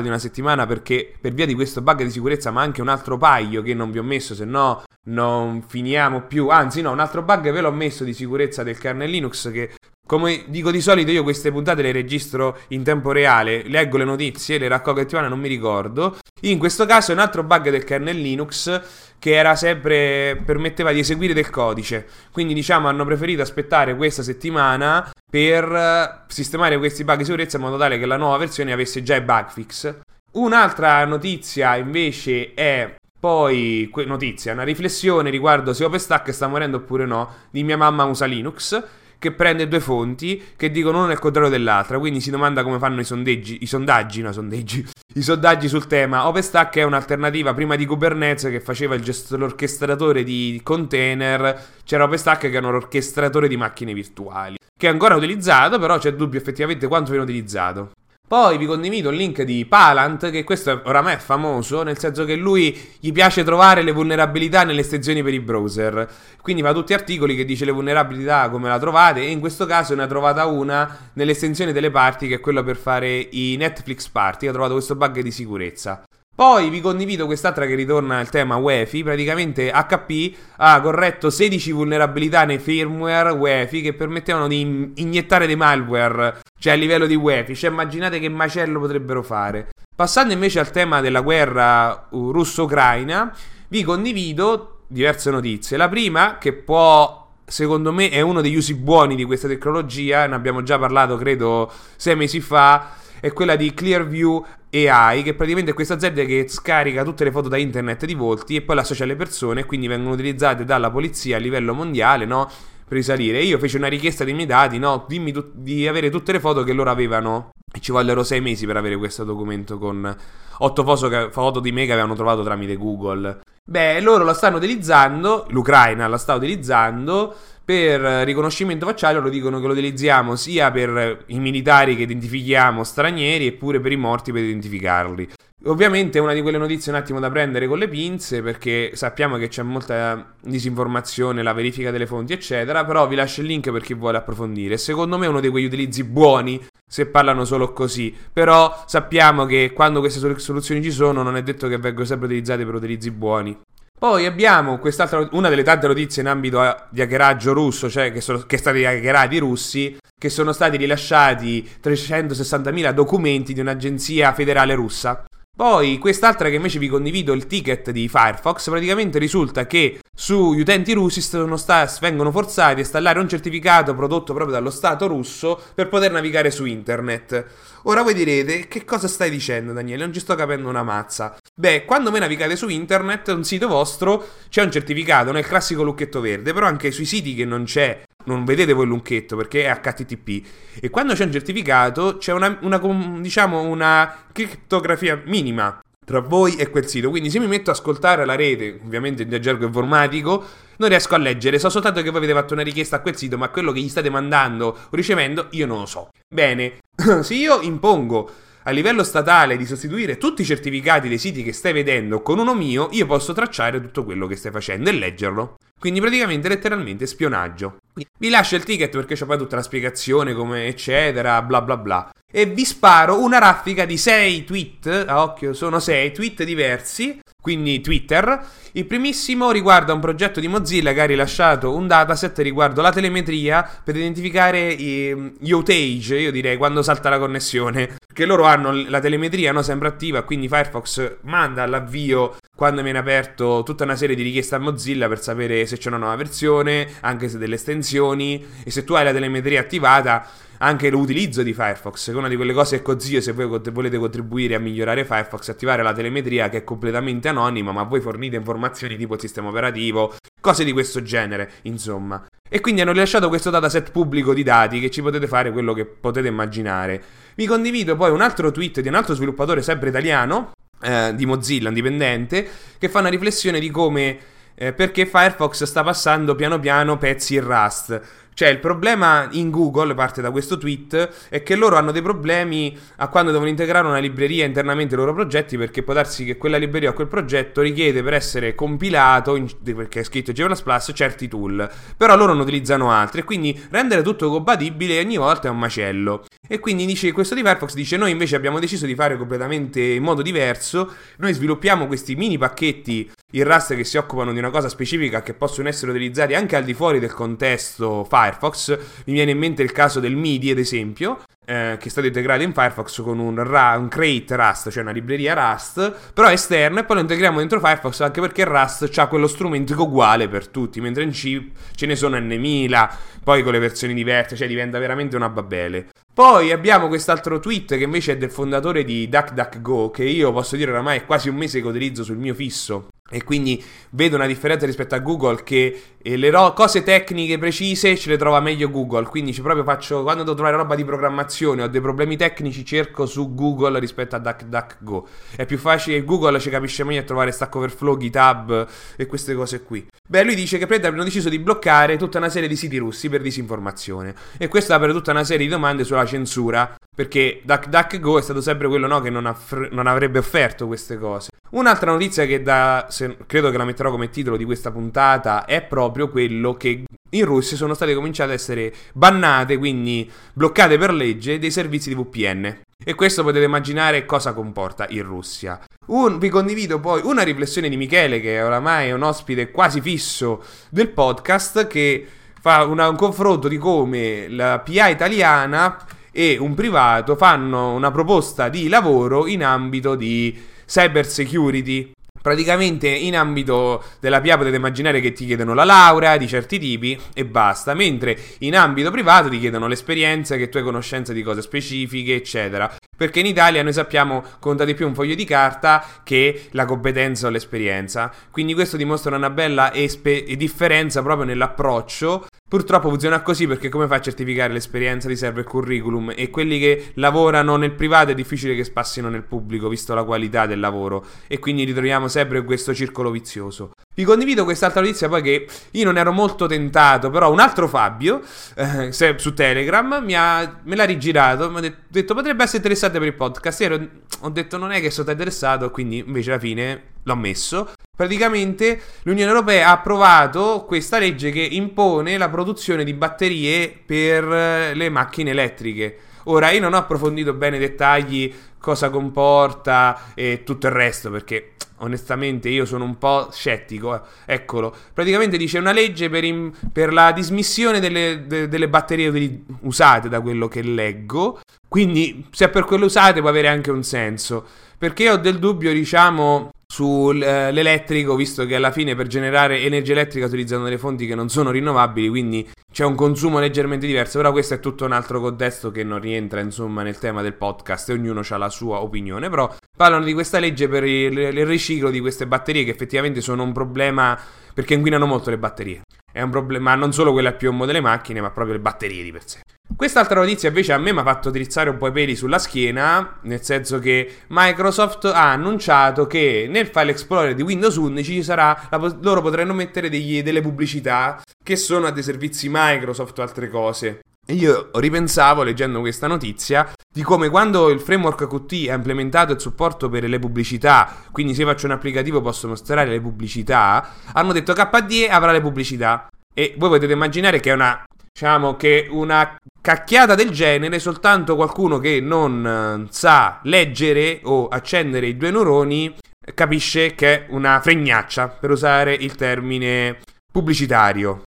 di 0.00 0.08
una 0.08 0.18
settimana 0.18 0.66
perché 0.66 1.12
per 1.20 1.34
via 1.34 1.46
di 1.46 1.54
questo 1.54 1.82
bug 1.82 2.02
di 2.02 2.10
sicurezza, 2.10 2.50
ma 2.50 2.62
anche 2.62 2.80
un 2.80 2.88
altro 2.88 3.18
paio 3.18 3.62
che 3.62 3.74
non 3.74 3.90
vi 3.90 3.98
ho 3.98 4.02
messo, 4.02 4.34
se 4.34 4.44
no 4.44 4.82
non 5.04 5.62
finiamo 5.62 6.22
più. 6.22 6.48
Anzi, 6.48 6.80
no, 6.80 6.90
un 6.90 7.00
altro 7.00 7.22
bug 7.22 7.52
ve 7.52 7.60
l'ho 7.60 7.70
messo 7.70 8.02
di 8.02 8.14
sicurezza 8.14 8.62
del 8.62 8.78
kernel 8.78 9.10
Linux 9.10 9.52
che 9.52 9.70
come 10.06 10.44
dico 10.46 10.70
di 10.70 10.80
solito, 10.80 11.10
io 11.10 11.24
queste 11.24 11.50
puntate 11.50 11.82
le 11.82 11.90
registro 11.90 12.58
in 12.68 12.84
tempo 12.84 13.10
reale, 13.10 13.64
leggo 13.66 13.96
le 13.96 14.04
notizie, 14.04 14.56
le 14.56 14.68
raccolgo 14.68 15.00
settimana, 15.00 15.26
non 15.26 15.40
mi 15.40 15.48
ricordo. 15.48 16.16
In 16.42 16.58
questo 16.58 16.86
caso 16.86 17.10
è 17.10 17.14
un 17.14 17.20
altro 17.20 17.42
bug 17.42 17.70
del 17.70 17.82
kernel 17.82 18.16
Linux 18.16 18.80
che 19.18 19.34
era 19.34 19.56
sempre 19.56 20.40
permetteva 20.44 20.92
di 20.92 21.00
eseguire 21.00 21.34
del 21.34 21.50
codice. 21.50 22.06
Quindi, 22.30 22.54
diciamo, 22.54 22.86
hanno 22.86 23.04
preferito 23.04 23.42
aspettare 23.42 23.96
questa 23.96 24.22
settimana 24.22 25.10
per 25.28 25.64
eh, 25.64 26.24
sistemare 26.28 26.78
questi 26.78 27.02
bug 27.02 27.18
di 27.18 27.24
sicurezza 27.24 27.56
in 27.56 27.64
modo 27.64 27.76
tale 27.76 27.98
che 27.98 28.06
la 28.06 28.16
nuova 28.16 28.36
versione 28.36 28.72
avesse 28.72 29.02
già 29.02 29.16
i 29.16 29.22
bug 29.22 29.48
fix. 29.48 29.98
Un'altra 30.32 31.04
notizia 31.04 31.76
invece 31.76 32.54
è 32.54 32.94
poi 33.18 33.90
notizia, 34.04 34.52
una 34.52 34.62
riflessione 34.62 35.30
riguardo 35.30 35.72
se 35.72 35.84
OpenStack 35.84 36.32
sta 36.32 36.46
morendo 36.46 36.76
oppure 36.76 37.06
no 37.06 37.28
di 37.50 37.64
mia 37.64 37.76
mamma 37.76 38.04
usa 38.04 38.26
Linux 38.26 38.80
che 39.26 39.32
prende 39.32 39.66
due 39.66 39.80
fonti 39.80 40.40
che 40.56 40.70
dicono 40.70 41.02
una 41.02 41.12
il 41.12 41.18
contrario 41.18 41.50
dell'altra, 41.50 41.98
quindi 41.98 42.20
si 42.20 42.30
domanda 42.30 42.62
come 42.62 42.78
fanno 42.78 43.00
i 43.00 43.04
sondaggi, 43.04 43.58
i 43.62 43.66
sondaggi, 43.66 44.22
no 44.22 44.30
sondaggi, 44.30 44.86
i 45.14 45.22
sondaggi 45.22 45.68
sul 45.68 45.86
tema. 45.86 46.28
OpenStack 46.28 46.76
è 46.78 46.82
un'alternativa 46.84 47.52
prima 47.54 47.74
di 47.74 47.86
Kubernetes 47.86 48.44
che 48.50 48.60
faceva 48.60 48.94
il 48.94 49.02
gesto, 49.02 49.36
l'orchestratore 49.36 50.22
di 50.22 50.60
container, 50.62 51.60
c'era 51.84 52.04
OpenStack 52.04 52.50
che 52.50 52.56
era 52.56 52.68
un 52.68 52.74
orchestratore 52.74 53.48
di 53.48 53.56
macchine 53.56 53.92
virtuali, 53.92 54.56
che 54.78 54.86
è 54.86 54.90
ancora 54.90 55.16
utilizzato, 55.16 55.78
però 55.78 55.98
c'è 55.98 56.14
dubbio 56.14 56.38
effettivamente 56.38 56.86
quanto 56.86 57.10
viene 57.10 57.24
utilizzato. 57.24 57.90
Poi 58.28 58.58
vi 58.58 58.66
condivido 58.66 59.10
il 59.10 59.16
link 59.18 59.42
di 59.42 59.64
Palant, 59.66 60.32
che 60.32 60.42
questo 60.42 60.82
oramai 60.84 61.14
è 61.14 61.18
famoso, 61.18 61.84
nel 61.84 61.96
senso 61.96 62.24
che 62.24 62.34
lui 62.34 62.76
gli 62.98 63.12
piace 63.12 63.44
trovare 63.44 63.82
le 63.82 63.92
vulnerabilità 63.92 64.64
nelle 64.64 64.80
estensioni 64.80 65.22
per 65.22 65.32
i 65.32 65.38
browser. 65.38 66.08
Quindi 66.42 66.60
fa 66.60 66.72
tutti 66.72 66.92
articoli 66.92 67.36
che 67.36 67.44
dice 67.44 67.64
le 67.64 67.70
vulnerabilità 67.70 68.48
come 68.50 68.68
la 68.68 68.80
trovate, 68.80 69.20
e 69.20 69.30
in 69.30 69.38
questo 69.38 69.64
caso 69.64 69.94
ne 69.94 70.02
ha 70.02 70.06
trovata 70.08 70.44
una 70.46 71.10
nell'estensione 71.12 71.72
delle 71.72 71.92
parti, 71.92 72.26
che 72.26 72.34
è 72.34 72.40
quella 72.40 72.64
per 72.64 72.76
fare 72.76 73.28
i 73.30 73.54
Netflix 73.56 74.08
party, 74.08 74.48
ha 74.48 74.52
trovato 74.52 74.72
questo 74.72 74.96
bug 74.96 75.20
di 75.20 75.30
sicurezza. 75.30 76.02
Poi 76.36 76.68
vi 76.68 76.82
condivido 76.82 77.24
quest'altra 77.24 77.64
che 77.64 77.74
ritorna 77.74 78.18
al 78.18 78.28
tema 78.28 78.56
UEFI. 78.56 79.02
Praticamente 79.02 79.72
HP 79.72 80.36
ha 80.56 80.78
corretto 80.82 81.30
16 81.30 81.72
vulnerabilità 81.72 82.44
nei 82.44 82.58
firmware 82.58 83.30
UEFI 83.30 83.80
che 83.80 83.94
permettevano 83.94 84.46
di 84.46 84.92
iniettare 84.96 85.46
dei 85.46 85.56
malware, 85.56 86.42
cioè 86.58 86.74
a 86.74 86.76
livello 86.76 87.06
di 87.06 87.14
UEFI. 87.14 87.56
Cioè 87.56 87.70
immaginate 87.70 88.18
che 88.18 88.28
macello 88.28 88.80
potrebbero 88.80 89.22
fare. 89.22 89.70
Passando 89.96 90.34
invece 90.34 90.58
al 90.58 90.70
tema 90.70 91.00
della 91.00 91.22
guerra 91.22 92.08
uh, 92.10 92.30
russo-ucraina, 92.30 93.34
vi 93.68 93.82
condivido 93.82 94.80
diverse 94.88 95.30
notizie. 95.30 95.78
La 95.78 95.88
prima, 95.88 96.36
che 96.36 96.52
può, 96.52 97.30
secondo 97.46 97.94
me, 97.94 98.10
è 98.10 98.20
uno 98.20 98.42
degli 98.42 98.56
usi 98.56 98.74
buoni 98.74 99.14
di 99.14 99.24
questa 99.24 99.48
tecnologia, 99.48 100.26
ne 100.26 100.34
abbiamo 100.34 100.62
già 100.62 100.78
parlato 100.78 101.16
credo 101.16 101.72
sei 101.96 102.14
mesi 102.14 102.40
fa 102.42 103.04
è 103.26 103.32
quella 103.32 103.56
di 103.56 103.74
Clearview 103.74 104.44
AI, 104.70 105.22
che 105.24 105.34
praticamente 105.34 105.72
è 105.72 105.74
questa 105.74 105.94
azienda 105.94 106.22
che 106.22 106.46
scarica 106.48 107.02
tutte 107.02 107.24
le 107.24 107.32
foto 107.32 107.48
da 107.48 107.56
internet 107.56 108.04
di 108.04 108.14
volti 108.14 108.54
e 108.54 108.62
poi 108.62 108.76
le 108.76 108.82
associa 108.82 109.02
alle 109.02 109.16
persone 109.16 109.60
e 109.60 109.64
quindi 109.64 109.88
vengono 109.88 110.14
utilizzate 110.14 110.64
dalla 110.64 110.90
polizia 110.90 111.36
a 111.36 111.40
livello 111.40 111.74
mondiale, 111.74 112.24
no? 112.24 112.48
Per 112.86 112.96
risalire. 112.96 113.42
Io 113.42 113.58
feci 113.58 113.76
una 113.76 113.88
richiesta 113.88 114.22
dei 114.22 114.32
miei 114.32 114.46
dati, 114.46 114.78
no? 114.78 115.06
Dimmi 115.08 115.32
tu- 115.32 115.50
di 115.52 115.88
avere 115.88 116.08
tutte 116.08 116.30
le 116.30 116.38
foto 116.38 116.62
che 116.62 116.72
loro 116.72 116.90
avevano. 116.90 117.50
E 117.72 117.80
ci 117.80 117.90
vollero 117.90 118.22
sei 118.22 118.40
mesi 118.40 118.64
per 118.64 118.76
avere 118.76 118.96
questo 118.96 119.24
documento 119.24 119.76
con 119.76 120.16
otto 120.58 120.84
foto, 120.84 121.30
foto 121.30 121.58
di 121.58 121.72
me 121.72 121.84
che 121.84 121.92
avevano 121.92 122.14
trovato 122.14 122.44
tramite 122.44 122.76
Google. 122.76 123.40
Beh, 123.64 124.00
loro 124.00 124.22
la 124.22 124.34
stanno 124.34 124.58
utilizzando, 124.58 125.46
l'Ucraina 125.48 126.06
la 126.06 126.18
sta 126.18 126.34
utilizzando 126.34 127.34
per 127.66 128.00
riconoscimento 128.00 128.86
facciale 128.86 129.14
loro 129.14 129.28
dicono 129.28 129.58
che 129.58 129.66
lo 129.66 129.72
utilizziamo 129.72 130.36
sia 130.36 130.70
per 130.70 131.24
i 131.26 131.40
militari 131.40 131.96
che 131.96 132.02
identifichiamo 132.02 132.84
stranieri 132.84 133.48
eppure 133.48 133.80
per 133.80 133.90
i 133.90 133.96
morti 133.96 134.30
per 134.30 134.44
identificarli. 134.44 135.28
Ovviamente 135.64 136.18
è 136.18 136.20
una 136.20 136.32
di 136.32 136.42
quelle 136.42 136.58
notizie 136.58 136.92
un 136.92 136.98
attimo 136.98 137.18
da 137.18 137.28
prendere 137.28 137.66
con 137.66 137.78
le 137.78 137.88
pinze 137.88 138.40
perché 138.40 138.92
sappiamo 138.94 139.36
che 139.36 139.48
c'è 139.48 139.64
molta 139.64 140.34
disinformazione, 140.40 141.42
la 141.42 141.52
verifica 141.52 141.90
delle 141.90 142.06
fonti 142.06 142.34
eccetera, 142.34 142.84
però 142.84 143.08
vi 143.08 143.16
lascio 143.16 143.40
il 143.40 143.48
link 143.48 143.72
per 143.72 143.82
chi 143.82 143.94
vuole 143.94 144.18
approfondire. 144.18 144.76
Secondo 144.76 145.18
me 145.18 145.26
è 145.26 145.28
uno 145.28 145.40
di 145.40 145.48
quegli 145.48 145.64
utilizzi 145.64 146.04
buoni 146.04 146.64
se 146.86 147.06
parlano 147.06 147.44
solo 147.44 147.72
così, 147.72 148.14
però 148.32 148.84
sappiamo 148.86 149.44
che 149.44 149.72
quando 149.74 149.98
queste 149.98 150.20
soluzioni 150.36 150.80
ci 150.84 150.92
sono 150.92 151.24
non 151.24 151.36
è 151.36 151.42
detto 151.42 151.66
che 151.66 151.78
vengono 151.78 152.06
sempre 152.06 152.26
utilizzate 152.26 152.64
per 152.64 152.74
utilizzi 152.74 153.10
buoni. 153.10 153.58
Poi 153.98 154.26
abbiamo 154.26 154.78
quest'altra, 154.78 155.26
una 155.32 155.48
delle 155.48 155.62
tante 155.62 155.86
notizie 155.86 156.20
in 156.20 156.28
ambito 156.28 156.60
di 156.90 157.00
hackeraggio 157.00 157.54
russo, 157.54 157.88
cioè 157.88 158.12
che, 158.12 158.20
sono, 158.20 158.40
che 158.40 158.58
stati 158.58 158.84
hackerati 158.84 159.36
i 159.36 159.38
russi, 159.38 159.96
che 160.18 160.28
sono 160.28 160.52
stati 160.52 160.76
rilasciati 160.76 161.66
360.000 161.82 162.90
documenti 162.90 163.54
di 163.54 163.60
un'agenzia 163.60 164.34
federale 164.34 164.74
russa. 164.74 165.24
Poi 165.56 165.96
quest'altra 165.96 166.50
che 166.50 166.56
invece 166.56 166.78
vi 166.78 166.86
condivido 166.86 167.32
il 167.32 167.46
ticket 167.46 167.90
di 167.90 168.08
Firefox, 168.08 168.68
praticamente 168.68 169.18
risulta 169.18 169.66
che 169.66 170.00
sugli 170.14 170.60
utenti 170.60 170.92
russi 170.92 171.22
sta, 171.22 171.90
vengono 171.98 172.30
forzati 172.30 172.74
a 172.74 172.80
installare 172.80 173.18
un 173.18 173.26
certificato 173.26 173.94
prodotto 173.94 174.34
proprio 174.34 174.54
dallo 174.54 174.68
Stato 174.68 175.06
russo 175.06 175.58
per 175.74 175.88
poter 175.88 176.12
navigare 176.12 176.50
su 176.50 176.66
internet. 176.66 177.46
Ora 177.88 178.02
voi 178.02 178.14
direte, 178.14 178.66
che 178.66 178.84
cosa 178.84 179.06
stai 179.06 179.30
dicendo 179.30 179.72
Daniele? 179.72 180.02
Non 180.02 180.12
ci 180.12 180.18
sto 180.18 180.34
capendo 180.34 180.68
una 180.68 180.82
mazza. 180.82 181.36
Beh, 181.54 181.84
quando 181.84 182.10
voi 182.10 182.18
navigate 182.18 182.56
su 182.56 182.68
internet, 182.68 183.28
un 183.28 183.44
sito 183.44 183.68
vostro 183.68 184.26
c'è 184.48 184.64
un 184.64 184.72
certificato, 184.72 185.30
nel 185.30 185.46
classico 185.46 185.84
lucchetto 185.84 186.20
verde, 186.20 186.52
però 186.52 186.66
anche 186.66 186.90
sui 186.90 187.04
siti 187.04 187.36
che 187.36 187.44
non 187.44 187.62
c'è, 187.62 188.02
non 188.24 188.44
vedete 188.44 188.72
voi 188.72 188.84
il 188.84 188.90
lucchetto 188.90 189.36
perché 189.36 189.66
è 189.66 189.80
HTTP. 189.80 190.46
E 190.80 190.90
quando 190.90 191.14
c'è 191.14 191.26
un 191.26 191.32
certificato 191.32 192.16
c'è 192.16 192.32
una, 192.32 192.58
una 192.62 192.80
diciamo, 193.20 193.62
una 193.62 194.24
criptografia 194.32 195.22
minima 195.24 195.80
tra 196.06 196.20
voi 196.20 196.54
e 196.54 196.70
quel 196.70 196.86
sito. 196.86 197.10
Quindi 197.10 197.30
se 197.30 197.40
mi 197.40 197.48
metto 197.48 197.70
a 197.70 197.72
ascoltare 197.72 198.24
la 198.24 198.36
rete, 198.36 198.78
ovviamente 198.82 199.24
in 199.24 199.38
gergo 199.40 199.66
informatico, 199.66 200.44
non 200.76 200.88
riesco 200.88 201.16
a 201.16 201.18
leggere. 201.18 201.58
So 201.58 201.68
soltanto 201.68 202.00
che 202.00 202.10
voi 202.10 202.18
avete 202.18 202.32
fatto 202.32 202.54
una 202.54 202.62
richiesta 202.62 202.96
a 202.96 203.00
quel 203.00 203.16
sito, 203.16 203.36
ma 203.36 203.48
quello 203.48 203.72
che 203.72 203.80
gli 203.80 203.88
state 203.88 204.08
mandando 204.08 204.66
o 204.66 204.96
ricevendo 204.96 205.48
io 205.50 205.66
non 205.66 205.80
lo 205.80 205.86
so. 205.86 206.08
Bene, 206.32 206.78
se 207.22 207.34
io 207.34 207.60
impongo 207.60 208.30
a 208.62 208.70
livello 208.70 209.02
statale 209.02 209.56
di 209.56 209.66
sostituire 209.66 210.16
tutti 210.16 210.42
i 210.42 210.44
certificati 210.44 211.08
dei 211.08 211.18
siti 211.18 211.42
che 211.42 211.52
stai 211.52 211.72
vedendo 211.72 212.22
con 212.22 212.38
uno 212.38 212.54
mio, 212.54 212.88
io 212.92 213.06
posso 213.06 213.32
tracciare 213.32 213.80
tutto 213.80 214.04
quello 214.04 214.28
che 214.28 214.36
stai 214.36 214.52
facendo 214.52 214.88
e 214.88 214.92
leggerlo. 214.92 215.56
Quindi 215.78 216.00
praticamente 216.00 216.48
letteralmente 216.48 217.06
spionaggio. 217.06 217.78
Vi 218.18 218.28
lascio 218.28 218.56
il 218.56 218.64
ticket 218.64 218.90
perché 218.90 219.14
c'è 219.14 219.26
poi 219.26 219.38
tutta 219.38 219.56
la 219.56 219.62
spiegazione 219.62 220.34
come 220.34 220.66
eccetera, 220.66 221.42
bla 221.42 221.62
bla 221.62 221.76
bla. 221.76 222.10
E 222.36 222.44
vi 222.44 222.66
sparo 222.66 223.22
una 223.22 223.38
raffica 223.38 223.86
di 223.86 223.96
6 223.96 224.44
tweet, 224.44 225.04
a 225.06 225.22
occhio 225.22 225.54
sono 225.54 225.80
6 225.80 226.12
tweet 226.12 226.44
diversi, 226.44 227.18
quindi 227.40 227.80
Twitter. 227.80 228.44
Il 228.72 228.84
primissimo 228.84 229.50
riguarda 229.50 229.94
un 229.94 230.00
progetto 230.00 230.38
di 230.38 230.46
Mozilla 230.46 230.92
che 230.92 231.00
ha 231.00 231.06
rilasciato 231.06 231.74
un 231.74 231.86
dataset 231.86 232.36
riguardo 232.40 232.82
la 232.82 232.92
telemetria 232.92 233.66
per 233.82 233.96
identificare 233.96 234.74
gli 234.74 235.50
outage, 235.50 236.18
io 236.18 236.30
direi 236.30 236.58
quando 236.58 236.82
salta 236.82 237.08
la 237.08 237.18
connessione. 237.18 237.96
Che 238.12 238.26
loro 238.26 238.44
hanno 238.44 238.84
la 238.86 239.00
telemetria 239.00 239.52
no, 239.52 239.62
sempre 239.62 239.88
attiva, 239.88 240.20
quindi 240.20 240.46
Firefox 240.46 241.20
manda 241.22 241.62
all'avvio 241.62 242.36
quando 242.54 242.82
viene 242.82 242.98
aperto 242.98 243.62
tutta 243.64 243.84
una 243.84 243.96
serie 243.96 244.14
di 244.14 244.22
richieste 244.22 244.56
a 244.56 244.58
Mozilla 244.58 245.08
per 245.08 245.22
sapere 245.22 245.64
se 245.64 245.78
c'è 245.78 245.88
una 245.88 245.96
nuova 245.96 246.16
versione, 246.16 246.86
anche 247.00 247.30
se 247.30 247.38
delle 247.38 247.54
estensioni 247.54 248.44
e 248.62 248.70
se 248.70 248.84
tu 248.84 248.92
hai 248.92 249.04
la 249.04 249.12
telemetria 249.12 249.60
attivata 249.60 250.26
anche 250.58 250.90
l'utilizzo 250.90 251.42
di 251.42 251.52
Firefox, 251.52 252.06
che 252.06 252.12
è 252.12 252.14
una 252.14 252.28
di 252.28 252.36
quelle 252.36 252.52
cose 252.52 252.76
che 252.76 252.82
consiglio 252.82 253.20
se 253.20 253.32
voi 253.32 253.46
volete 253.46 253.98
contribuire 253.98 254.54
a 254.54 254.58
migliorare 254.58 255.04
Firefox, 255.04 255.48
attivare 255.48 255.82
la 255.82 255.92
telemetria 255.92 256.48
che 256.48 256.58
è 256.58 256.64
completamente 256.64 257.28
anonima, 257.28 257.72
ma 257.72 257.82
voi 257.82 258.00
fornite 258.00 258.36
informazioni 258.36 258.96
tipo 258.96 259.14
il 259.14 259.20
sistema 259.20 259.48
operativo, 259.48 260.14
cose 260.40 260.64
di 260.64 260.72
questo 260.72 261.02
genere, 261.02 261.50
insomma. 261.62 262.24
E 262.48 262.60
quindi 262.60 262.80
hanno 262.80 262.92
rilasciato 262.92 263.28
questo 263.28 263.50
dataset 263.50 263.90
pubblico 263.90 264.32
di 264.32 264.42
dati 264.42 264.78
che 264.80 264.90
ci 264.90 265.02
potete 265.02 265.26
fare 265.26 265.50
quello 265.50 265.72
che 265.72 265.84
potete 265.84 266.28
immaginare. 266.28 267.02
Vi 267.34 267.46
condivido 267.46 267.96
poi 267.96 268.10
un 268.10 268.20
altro 268.20 268.50
tweet 268.52 268.80
di 268.80 268.88
un 268.88 268.94
altro 268.94 269.14
sviluppatore 269.14 269.62
sempre 269.62 269.88
italiano, 269.88 270.52
eh, 270.80 271.12
di 271.14 271.26
Mozilla, 271.26 271.68
indipendente, 271.68 272.48
che 272.78 272.88
fa 272.88 273.00
una 273.00 273.08
riflessione 273.08 273.60
di 273.60 273.70
come... 273.70 274.18
Eh, 274.58 274.72
perché 274.72 275.04
Firefox 275.04 275.64
sta 275.64 275.82
passando 275.82 276.34
piano 276.34 276.58
piano 276.58 276.96
pezzi 276.96 277.34
in 277.34 277.46
Rust. 277.46 278.00
Cioè, 278.36 278.48
il 278.48 278.58
problema 278.58 279.28
in 279.30 279.50
Google, 279.50 279.94
parte 279.94 280.20
da 280.20 280.30
questo 280.30 280.58
tweet, 280.58 281.28
è 281.30 281.42
che 281.42 281.56
loro 281.56 281.76
hanno 281.76 281.90
dei 281.90 282.02
problemi 282.02 282.76
a 282.96 283.08
quando 283.08 283.30
devono 283.30 283.48
integrare 283.48 283.88
una 283.88 283.96
libreria 283.96 284.44
internamente 284.44 284.92
ai 284.92 285.00
loro 285.00 285.14
progetti, 285.14 285.56
perché 285.56 285.82
può 285.82 285.94
darsi 285.94 286.22
che 286.26 286.36
quella 286.36 286.58
libreria 286.58 286.90
o 286.90 286.92
quel 286.92 287.06
progetto 287.06 287.62
richiede 287.62 288.02
per 288.02 288.12
essere 288.12 288.54
compilato, 288.54 289.36
in, 289.36 289.48
perché 289.74 290.00
è 290.00 290.02
scritto 290.04 290.32
G++, 290.32 290.92
certi 290.92 291.28
tool. 291.28 291.66
Però 291.96 292.14
loro 292.14 292.34
ne 292.34 292.42
utilizzano 292.42 292.90
altri, 292.90 293.20
e 293.20 293.24
quindi 293.24 293.58
rendere 293.70 294.02
tutto 294.02 294.28
compatibile 294.28 295.00
ogni 295.00 295.16
volta 295.16 295.48
è 295.48 295.50
un 295.50 295.58
macello. 295.58 296.26
E 296.46 296.60
quindi 296.60 296.84
dice, 296.84 297.12
questo 297.12 297.34
di 297.34 297.40
Firefox 297.40 297.72
dice, 297.72 297.96
noi 297.96 298.10
invece 298.10 298.36
abbiamo 298.36 298.58
deciso 298.58 298.84
di 298.84 298.94
fare 298.94 299.16
completamente 299.16 299.80
in 299.80 300.02
modo 300.02 300.20
diverso, 300.20 300.92
noi 301.16 301.32
sviluppiamo 301.32 301.86
questi 301.86 302.14
mini 302.14 302.36
pacchetti 302.36 303.10
in 303.32 303.44
Rust 303.44 303.74
che 303.74 303.84
si 303.84 303.96
occupano 303.96 304.32
di 304.32 304.38
una 304.38 304.50
cosa 304.50 304.68
specifica 304.68 305.22
che 305.22 305.32
possono 305.32 305.68
essere 305.68 305.90
utilizzati 305.90 306.34
anche 306.34 306.54
al 306.54 306.64
di 306.64 306.74
fuori 306.74 307.00
del 307.00 307.12
contesto 307.14 308.04
Firefox 308.04 308.24
Firefox. 308.26 308.78
Mi 309.04 309.12
viene 309.12 309.30
in 309.30 309.38
mente 309.38 309.62
il 309.62 309.72
caso 309.72 310.00
del 310.00 310.16
MIDI, 310.16 310.50
ad 310.50 310.58
esempio, 310.58 311.22
eh, 311.44 311.76
che 311.78 311.86
è 311.86 311.88
stato 311.88 312.06
integrato 312.06 312.42
in 312.42 312.52
Firefox 312.52 313.02
con 313.02 313.18
un, 313.18 313.42
ra- 313.42 313.76
un, 313.78 313.88
crate 313.88 314.34
Rust, 314.34 314.70
cioè 314.70 314.82
una 314.82 314.92
libreria 314.92 315.34
Rust, 315.34 316.12
però 316.12 316.30
esterno, 316.30 316.80
e 316.80 316.84
poi 316.84 316.96
lo 316.96 317.02
integriamo 317.02 317.38
dentro 317.38 317.60
Firefox 317.60 318.00
anche 318.00 318.20
perché 318.20 318.44
Rust 318.44 318.90
ha 318.96 319.06
quello 319.06 319.26
strumento 319.26 319.80
uguale 319.80 320.28
per 320.28 320.48
tutti, 320.48 320.80
mentre 320.80 321.04
in 321.04 321.10
C 321.10 321.50
ce 321.74 321.86
ne 321.86 321.96
sono 321.96 322.16
N1000, 322.18 322.88
poi 323.22 323.42
con 323.42 323.52
le 323.52 323.58
versioni 323.58 323.94
diverse, 323.94 324.36
cioè 324.36 324.48
diventa 324.48 324.78
veramente 324.78 325.16
una 325.16 325.28
babele. 325.28 325.88
Poi 326.12 326.50
abbiamo 326.50 326.88
quest'altro 326.88 327.38
tweet 327.38 327.76
che 327.76 327.84
invece 327.84 328.12
è 328.12 328.16
del 328.16 328.30
fondatore 328.30 328.84
di 328.84 329.08
DuckDuckGo, 329.08 329.90
che 329.90 330.04
io 330.04 330.32
posso 330.32 330.56
dire 330.56 330.70
oramai 330.70 330.98
è 330.98 331.04
quasi 331.04 331.28
un 331.28 331.36
mese 331.36 331.60
che 331.60 331.66
utilizzo 331.66 332.02
sul 332.02 332.16
mio 332.16 332.34
fisso. 332.34 332.88
E 333.08 333.22
quindi 333.22 333.62
vedo 333.90 334.16
una 334.16 334.26
differenza 334.26 334.66
rispetto 334.66 334.96
a 334.96 334.98
Google 334.98 335.44
che 335.44 335.80
eh, 336.02 336.16
le 336.16 336.30
ro- 336.30 336.52
cose 336.54 336.82
tecniche 336.82 337.38
precise 337.38 337.96
ce 337.96 338.10
le 338.10 338.16
trova 338.16 338.40
meglio 338.40 338.68
Google. 338.68 339.04
Quindi 339.04 339.32
proprio 339.40 339.62
faccio 339.62 340.02
quando 340.02 340.24
devo 340.24 340.34
trovare 340.34 340.56
roba 340.56 340.74
di 340.74 340.84
programmazione 340.84 341.62
o 341.62 341.68
dei 341.68 341.80
problemi 341.80 342.16
tecnici 342.16 342.64
cerco 342.64 343.06
su 343.06 343.32
Google 343.34 343.78
rispetto 343.78 344.16
a 344.16 344.18
DuckDuckGo. 344.18 345.08
È 345.36 345.46
più 345.46 345.56
facile, 345.56 346.02
Google 346.04 346.40
ci 346.40 346.50
capisce 346.50 346.82
meglio 346.82 347.00
a 347.00 347.04
trovare 347.04 347.30
Stack 347.30 347.54
Overflow, 347.54 347.96
GitHub 347.96 348.68
e 348.96 349.06
queste 349.06 349.34
cose 349.34 349.62
qui. 349.62 349.86
Beh, 350.08 350.24
lui 350.24 350.34
dice 350.34 350.58
che 350.58 350.66
praticamente 350.66 350.86
hanno 350.86 351.04
deciso 351.04 351.28
di 351.28 351.38
bloccare 351.38 351.96
tutta 351.96 352.18
una 352.18 352.28
serie 352.28 352.48
di 352.48 352.56
siti 352.56 352.76
russi 352.76 353.08
per 353.08 353.20
disinformazione. 353.22 354.14
E 354.36 354.48
questo 354.48 354.74
apre 354.74 354.92
tutta 354.92 355.12
una 355.12 355.24
serie 355.24 355.46
di 355.46 355.52
domande 355.52 355.84
sulla 355.84 356.06
censura. 356.06 356.74
Perché 356.94 357.42
DuckDuckGo 357.44 358.18
è 358.18 358.22
stato 358.22 358.40
sempre 358.40 358.68
quello 358.68 358.86
no, 358.86 359.00
che 359.00 359.10
non, 359.10 359.26
aff- 359.26 359.68
non 359.70 359.86
avrebbe 359.86 360.18
offerto 360.18 360.66
queste 360.66 360.98
cose. 360.98 361.28
Un'altra 361.56 361.90
notizia 361.90 362.26
che 362.26 362.42
da, 362.42 362.86
se, 362.90 363.16
credo 363.26 363.50
che 363.50 363.56
la 363.56 363.64
metterò 363.64 363.90
come 363.90 364.10
titolo 364.10 364.36
di 364.36 364.44
questa 364.44 364.70
puntata 364.70 365.46
è 365.46 365.62
proprio 365.62 366.10
quello 366.10 366.52
che 366.52 366.84
in 367.08 367.24
Russia 367.24 367.56
sono 367.56 367.72
state 367.72 367.94
cominciate 367.94 368.32
ad 368.32 368.36
essere 368.36 368.74
bannate, 368.92 369.56
quindi 369.56 370.10
bloccate 370.34 370.76
per 370.76 370.92
legge, 370.92 371.38
dei 371.38 371.50
servizi 371.50 371.88
di 371.88 371.94
VPN. 371.94 372.58
E 372.84 372.94
questo 372.94 373.22
potete 373.22 373.46
immaginare 373.46 374.04
cosa 374.04 374.34
comporta 374.34 374.84
in 374.90 375.02
Russia. 375.04 375.58
Un, 375.86 376.18
vi 376.18 376.28
condivido 376.28 376.78
poi 376.78 377.00
una 377.04 377.22
riflessione 377.22 377.70
di 377.70 377.78
Michele, 377.78 378.20
che 378.20 378.42
oramai 378.42 378.88
è 378.88 378.92
un 378.92 379.02
ospite 379.02 379.50
quasi 379.50 379.80
fisso 379.80 380.44
del 380.68 380.90
podcast, 380.90 381.66
che 381.68 382.06
fa 382.38 382.64
una, 382.64 382.86
un 382.86 382.96
confronto 382.96 383.48
di 383.48 383.56
come 383.56 384.28
la 384.28 384.58
PA 384.58 384.88
italiana 384.88 385.86
e 386.12 386.36
un 386.38 386.52
privato 386.52 387.16
fanno 387.16 387.72
una 387.72 387.90
proposta 387.90 388.50
di 388.50 388.68
lavoro 388.68 389.26
in 389.26 389.42
ambito 389.42 389.94
di 389.94 390.54
cyber 390.66 391.06
security. 391.06 391.92
Praticamente 392.20 392.88
in 392.88 393.16
ambito 393.16 393.84
della 394.00 394.20
PA 394.20 394.36
potete 394.36 394.56
immaginare 394.56 395.00
che 395.00 395.12
ti 395.12 395.26
chiedono 395.26 395.54
la 395.54 395.62
laurea 395.62 396.16
di 396.16 396.26
certi 396.26 396.58
tipi 396.58 396.98
e 397.14 397.24
basta, 397.24 397.72
mentre 397.72 398.18
in 398.40 398.56
ambito 398.56 398.90
privato 398.90 399.28
ti 399.28 399.38
chiedono 399.38 399.68
l'esperienza, 399.68 400.34
che 400.34 400.48
tu 400.48 400.56
hai 400.56 400.64
conoscenza 400.64 401.12
di 401.12 401.22
cose 401.22 401.40
specifiche, 401.40 402.16
eccetera. 402.16 402.74
Perché 402.96 403.20
in 403.20 403.26
Italia 403.26 403.62
noi 403.62 403.72
sappiamo 403.72 404.24
conta 404.40 404.64
di 404.64 404.74
più 404.74 404.88
un 404.88 404.94
foglio 404.94 405.14
di 405.14 405.24
carta 405.24 405.84
che 406.02 406.48
la 406.50 406.64
competenza 406.64 407.28
o 407.28 407.30
l'esperienza. 407.30 408.12
Quindi 408.32 408.54
questo 408.54 408.76
dimostra 408.76 409.14
una 409.14 409.30
bella 409.30 409.72
espe- 409.72 410.24
differenza 410.36 411.02
proprio 411.02 411.26
nell'approccio 411.26 412.26
Purtroppo 412.48 412.88
funziona 412.88 413.22
così 413.22 413.48
perché 413.48 413.68
come 413.68 413.88
fai 413.88 413.98
a 413.98 414.00
certificare 414.00 414.52
l'esperienza 414.52 415.08
di 415.08 415.16
server 415.16 415.42
curriculum 415.42 416.12
e 416.14 416.30
quelli 416.30 416.60
che 416.60 416.92
lavorano 416.94 417.56
nel 417.56 417.72
privato 417.72 418.12
è 418.12 418.14
difficile 418.14 418.54
che 418.54 418.62
spassino 418.62 419.08
nel 419.08 419.24
pubblico 419.24 419.68
visto 419.68 419.94
la 419.94 420.04
qualità 420.04 420.46
del 420.46 420.60
lavoro 420.60 421.04
e 421.26 421.40
quindi 421.40 421.64
ritroviamo 421.64 422.06
sempre 422.06 422.44
questo 422.44 422.72
circolo 422.72 423.10
vizioso. 423.10 423.72
Vi 423.96 424.04
condivido 424.04 424.44
quest'altra 424.44 424.80
notizia 424.80 425.08
poi 425.08 425.22
che 425.22 425.48
io 425.72 425.84
non 425.84 425.98
ero 425.98 426.12
molto 426.12 426.46
tentato, 426.46 427.10
però 427.10 427.32
un 427.32 427.40
altro 427.40 427.66
Fabio 427.66 428.22
eh, 428.54 428.92
su 428.92 429.34
Telegram 429.34 430.00
mi 430.04 430.14
ha, 430.14 430.60
me 430.62 430.76
l'ha 430.76 430.84
rigirato, 430.84 431.50
mi 431.50 431.66
ha 431.66 431.74
detto 431.88 432.14
potrebbe 432.14 432.44
essere 432.44 432.58
interessante 432.58 433.00
per 433.00 433.08
il 433.08 433.14
podcast. 433.14 433.60
Io 433.62 433.88
ho 434.20 434.28
detto 434.28 434.56
non 434.56 434.70
è 434.70 434.80
che 434.80 434.92
sono 434.92 435.10
interessato, 435.10 435.72
quindi 435.72 435.98
invece 435.98 436.30
alla 436.30 436.38
fine 436.40 436.82
l'ho 437.06 437.16
messo. 437.16 437.72
Praticamente 437.96 438.80
l'Unione 439.04 439.30
Europea 439.30 439.68
ha 439.68 439.72
approvato 439.72 440.64
questa 440.66 440.98
legge 440.98 441.30
che 441.30 441.40
impone 441.40 442.18
la 442.18 442.28
produzione 442.28 442.84
di 442.84 442.92
batterie 442.92 443.68
per 443.84 444.30
eh, 444.30 444.74
le 444.74 444.90
macchine 444.90 445.30
elettriche. 445.30 445.98
Ora, 446.24 446.50
io 446.50 446.60
non 446.60 446.74
ho 446.74 446.78
approfondito 446.78 447.32
bene 447.32 447.56
i 447.56 447.60
dettagli, 447.60 448.34
cosa 448.58 448.90
comporta 448.90 450.12
e 450.14 450.42
tutto 450.44 450.66
il 450.66 450.72
resto, 450.72 451.08
perché 451.10 451.52
onestamente 451.78 452.48
io 452.48 452.64
sono 452.66 452.84
un 452.84 452.98
po' 452.98 453.28
scettico. 453.30 453.94
Eh. 453.94 454.34
Eccolo, 454.34 454.74
praticamente 454.92 455.36
dice 455.36 455.58
una 455.58 455.72
legge 455.72 456.10
per, 456.10 456.24
in, 456.24 456.52
per 456.72 456.92
la 456.92 457.12
dismissione 457.12 457.80
delle, 457.80 458.24
de, 458.26 458.48
delle 458.48 458.68
batterie 458.68 459.42
usate, 459.60 460.08
da 460.08 460.20
quello 460.20 460.48
che 460.48 460.62
leggo. 460.62 461.40
Quindi, 461.68 462.26
se 462.30 462.48
per 462.48 462.64
quelle 462.64 462.84
usate 462.84 463.20
può 463.20 463.28
avere 463.28 463.48
anche 463.48 463.70
un 463.70 463.84
senso. 463.84 464.44
Perché 464.76 465.08
ho 465.08 465.16
del 465.16 465.38
dubbio, 465.38 465.72
diciamo, 465.72 466.50
sull'elettrico, 466.76 468.14
visto 468.14 468.44
che 468.44 468.54
alla 468.54 468.70
fine 468.70 468.94
per 468.94 469.06
generare 469.06 469.62
energia 469.62 469.92
elettrica 469.92 470.26
utilizzano 470.26 470.64
delle 470.64 470.76
fonti 470.76 471.06
che 471.06 471.14
non 471.14 471.30
sono 471.30 471.50
rinnovabili, 471.50 472.08
quindi 472.10 472.46
c'è 472.70 472.84
un 472.84 472.94
consumo 472.94 473.38
leggermente 473.38 473.86
diverso. 473.86 474.18
Però 474.18 474.30
questo 474.30 474.54
è 474.54 474.60
tutto 474.60 474.84
un 474.84 474.92
altro 474.92 475.18
contesto 475.18 475.70
che 475.70 475.82
non 475.82 476.00
rientra, 476.00 476.40
insomma, 476.40 476.82
nel 476.82 476.98
tema 476.98 477.22
del 477.22 477.32
podcast 477.32 477.88
e 477.88 477.94
ognuno 477.94 478.20
ha 478.28 478.36
la 478.36 478.50
sua 478.50 478.82
opinione. 478.82 479.30
Però 479.30 479.54
parlano 479.74 480.04
di 480.04 480.12
questa 480.12 480.38
legge 480.38 480.68
per 480.68 480.84
il, 480.84 481.46
riciclo 481.46 481.88
di 481.88 482.00
queste 482.00 482.26
batterie 482.26 482.64
che 482.64 482.72
effettivamente 482.72 483.22
sono 483.22 483.42
un 483.42 483.52
problema 483.52 484.18
perché 484.52 484.74
inquinano 484.74 485.06
molto 485.06 485.30
le 485.30 485.38
batterie. 485.38 485.80
È 486.12 486.20
un 486.20 486.28
problema 486.28 486.74
non 486.74 486.92
solo 486.92 487.12
quelle 487.12 487.28
a 487.28 487.32
piombo 487.32 487.64
delle 487.64 487.80
macchine, 487.80 488.20
ma 488.20 488.30
proprio 488.30 488.54
le 488.56 488.60
batterie 488.60 489.02
di 489.02 489.12
per 489.12 489.26
sé. 489.26 489.40
Quest'altra 489.74 490.20
notizia 490.20 490.48
invece 490.48 490.72
a 490.72 490.78
me 490.78 490.92
mi 490.92 491.00
ha 491.00 491.02
fatto 491.02 491.28
drizzare 491.28 491.68
un 491.68 491.76
po' 491.76 491.88
i 491.88 491.92
peli 491.92 492.14
sulla 492.14 492.38
schiena, 492.38 493.18
nel 493.22 493.42
senso 493.42 493.78
che 493.78 494.20
Microsoft 494.28 495.06
ha 495.06 495.32
annunciato 495.32 496.06
che 496.06 496.46
nel 496.48 496.68
file 496.68 496.92
explorer 496.92 497.34
di 497.34 497.42
Windows 497.42 497.76
11 497.76 498.12
ci 498.12 498.22
sarà, 498.22 498.68
la, 498.70 498.96
loro 499.02 499.20
potranno 499.20 499.52
mettere 499.52 499.90
degli, 499.90 500.22
delle 500.22 500.40
pubblicità 500.40 501.20
che 501.42 501.56
sono 501.56 501.86
a 501.86 501.90
dei 501.90 502.02
servizi 502.02 502.48
Microsoft 502.50 503.18
o 503.18 503.22
altre 503.22 503.50
cose. 503.50 504.00
E 504.24 504.34
io 504.34 504.70
ripensavo 504.72 505.42
leggendo 505.42 505.80
questa 505.80 506.06
notizia 506.06 506.72
di 506.90 507.02
come 507.02 507.28
quando 507.28 507.68
il 507.68 507.80
framework 507.80 508.26
Qt 508.26 508.68
ha 508.70 508.74
implementato 508.74 509.32
il 509.32 509.40
supporto 509.40 509.88
per 509.88 510.04
le 510.04 510.18
pubblicità, 510.18 510.90
quindi 511.12 511.34
se 511.34 511.42
io 511.42 511.48
faccio 511.48 511.66
un 511.66 511.72
applicativo 511.72 512.22
posso 512.22 512.48
mostrare 512.48 512.88
le 512.88 513.00
pubblicità, 513.00 513.86
hanno 514.14 514.32
detto 514.32 514.52
KDE 514.52 515.08
avrà 515.08 515.32
le 515.32 515.40
pubblicità. 515.40 516.08
E 516.32 516.54
voi 516.56 516.70
potete 516.70 516.92
immaginare 516.92 517.40
che 517.40 517.50
è 517.50 517.54
una 517.54 517.84
Diciamo 518.16 518.56
che 518.56 518.88
una 518.88 519.36
cacchiata 519.66 520.14
del 520.14 520.30
genere 520.30 520.78
soltanto 520.78 521.34
qualcuno 521.34 521.80
che 521.80 522.00
non 522.00 522.86
eh, 522.86 522.86
sa 522.92 523.40
leggere 523.42 524.20
o 524.22 524.46
accendere 524.46 525.08
i 525.08 525.16
due 525.16 525.32
neuroni 525.32 525.92
capisce 526.34 526.94
che 526.94 527.26
è 527.26 527.26
una 527.30 527.60
fregnaccia, 527.60 528.28
per 528.28 528.52
usare 528.52 528.94
il 528.94 529.16
termine 529.16 529.98
pubblicitario. 530.30 531.22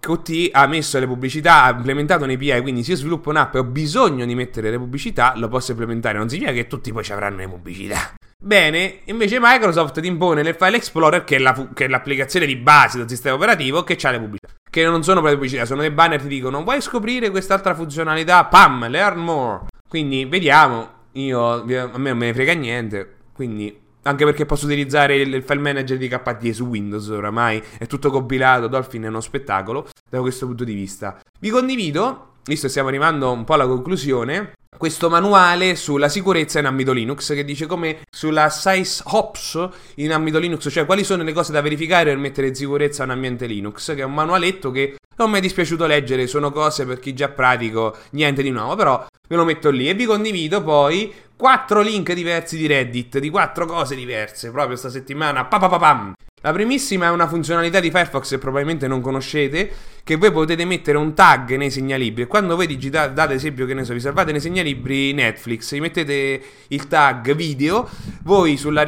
Qt 0.00 0.48
ha 0.50 0.66
messo 0.66 0.98
le 0.98 1.06
pubblicità, 1.06 1.62
ha 1.62 1.70
implementato 1.70 2.24
un'API, 2.24 2.62
quindi 2.62 2.82
se 2.82 2.90
io 2.90 2.96
sviluppo 2.96 3.30
un'app 3.30 3.54
e 3.54 3.58
ho 3.60 3.64
bisogno 3.64 4.26
di 4.26 4.34
mettere 4.34 4.70
le 4.70 4.78
pubblicità, 4.78 5.34
lo 5.36 5.46
posso 5.46 5.70
implementare, 5.70 6.18
non 6.18 6.28
significa 6.28 6.52
che 6.52 6.66
tutti 6.66 6.92
poi 6.92 7.04
ci 7.04 7.12
avranno 7.12 7.36
le 7.36 7.48
pubblicità. 7.48 8.12
Bene, 8.38 9.00
invece 9.04 9.38
Microsoft 9.40 10.00
ti 10.00 10.06
impone 10.06 10.42
nel 10.42 10.54
File 10.54 10.76
Explorer, 10.76 11.24
che 11.24 11.36
è, 11.36 11.38
la, 11.38 11.68
che 11.72 11.86
è 11.86 11.88
l'applicazione 11.88 12.46
di 12.46 12.56
base 12.56 12.98
del 12.98 13.08
sistema 13.08 13.36
operativo, 13.36 13.84
che 13.84 13.96
ha 14.02 14.10
le 14.10 14.18
pubblicità. 14.18 14.52
Che 14.68 14.84
non 14.84 15.02
sono 15.02 15.20
proprio 15.20 15.36
pubblicità, 15.36 15.64
sono 15.64 15.80
dei 15.80 15.90
banner 15.90 16.18
che 16.18 16.24
ti 16.24 16.34
dicono 16.34 16.62
vuoi 16.62 16.80
scoprire 16.80 17.30
quest'altra 17.30 17.74
funzionalità? 17.74 18.44
Pam, 18.44 18.88
learn 18.88 19.20
more. 19.20 19.66
Quindi 19.88 20.24
vediamo, 20.24 20.88
io, 21.12 21.62
a 21.62 21.64
me 21.64 21.88
non 21.88 22.00
me 22.00 22.26
ne 22.26 22.34
frega 22.34 22.52
niente, 22.54 23.14
quindi 23.32 23.82
anche 24.04 24.24
perché 24.24 24.46
posso 24.46 24.66
utilizzare 24.66 25.16
il 25.16 25.42
file 25.42 25.60
manager 25.60 25.96
di 25.96 26.08
KDE 26.08 26.52
su 26.52 26.64
Windows 26.64 27.08
oramai, 27.08 27.62
è 27.78 27.86
tutto 27.86 28.10
compilato, 28.10 28.66
Dolphin 28.66 29.02
è 29.02 29.08
uno 29.08 29.20
spettacolo 29.20 29.88
da 30.08 30.20
questo 30.20 30.46
punto 30.46 30.64
di 30.64 30.74
vista. 30.74 31.18
Vi 31.38 31.50
condivido, 31.50 32.32
visto 32.44 32.64
che 32.64 32.70
stiamo 32.70 32.88
arrivando 32.88 33.30
un 33.30 33.44
po' 33.44 33.54
alla 33.54 33.66
conclusione, 33.66 34.52
questo 34.76 35.08
manuale 35.08 35.76
sulla 35.76 36.08
sicurezza 36.08 36.58
in 36.58 36.66
ambito 36.66 36.92
Linux 36.92 37.32
che 37.34 37.44
dice 37.44 37.66
come 37.66 38.00
sulla 38.10 38.50
size 38.50 39.02
hops 39.06 39.68
in 39.96 40.12
ambito 40.12 40.38
Linux, 40.38 40.68
cioè 40.70 40.84
quali 40.84 41.04
sono 41.04 41.22
le 41.22 41.32
cose 41.32 41.52
da 41.52 41.60
verificare 41.60 42.10
per 42.10 42.18
mettere 42.18 42.48
in 42.48 42.54
sicurezza 42.54 43.04
un 43.04 43.10
ambiente 43.10 43.46
Linux, 43.46 43.94
che 43.94 44.00
è 44.00 44.04
un 44.04 44.14
manualetto 44.14 44.70
che 44.70 44.96
non 45.16 45.30
mi 45.30 45.38
è 45.38 45.40
dispiaciuto 45.40 45.86
leggere, 45.86 46.26
sono 46.26 46.50
cose 46.50 46.84
per 46.84 46.98
chi 46.98 47.14
già 47.14 47.28
pratico, 47.28 47.96
niente 48.10 48.42
di 48.42 48.50
nuovo, 48.50 48.74
però 48.74 49.06
ve 49.28 49.36
lo 49.36 49.44
metto 49.44 49.70
lì 49.70 49.88
e 49.88 49.94
vi 49.94 50.04
condivido 50.04 50.62
poi 50.62 51.12
quattro 51.36 51.80
link 51.80 52.12
diversi 52.12 52.56
di 52.56 52.66
Reddit, 52.66 53.18
di 53.18 53.30
quattro 53.30 53.66
cose 53.66 53.94
diverse, 53.94 54.50
proprio 54.50 54.76
sta 54.76 54.90
settimana. 54.90 55.44
Pa, 55.44 55.58
pa, 55.58 55.68
pa. 55.68 56.12
La 56.44 56.52
primissima 56.52 57.06
è 57.06 57.10
una 57.10 57.26
funzionalità 57.26 57.80
di 57.80 57.90
Firefox 57.90 58.28
che 58.28 58.38
probabilmente 58.38 58.86
non 58.86 59.00
conoscete, 59.00 59.70
che 60.04 60.16
voi 60.16 60.30
potete 60.30 60.66
mettere 60.66 60.98
un 60.98 61.14
tag 61.14 61.56
nei 61.56 61.70
segnalibri 61.70 62.26
quando 62.26 62.54
voi 62.54 62.66
digitate, 62.66 63.14
date 63.14 63.32
esempio 63.32 63.64
che 63.64 63.72
ne 63.72 63.82
so, 63.82 63.94
vi 63.94 64.00
salvate 64.00 64.30
nei 64.30 64.42
segnalibri 64.42 65.14
Netflix, 65.14 65.74
gli 65.74 65.80
mettete 65.80 66.42
il 66.68 66.86
tag 66.86 67.34
video, 67.34 67.88
voi 68.24 68.58
sulla, 68.58 68.84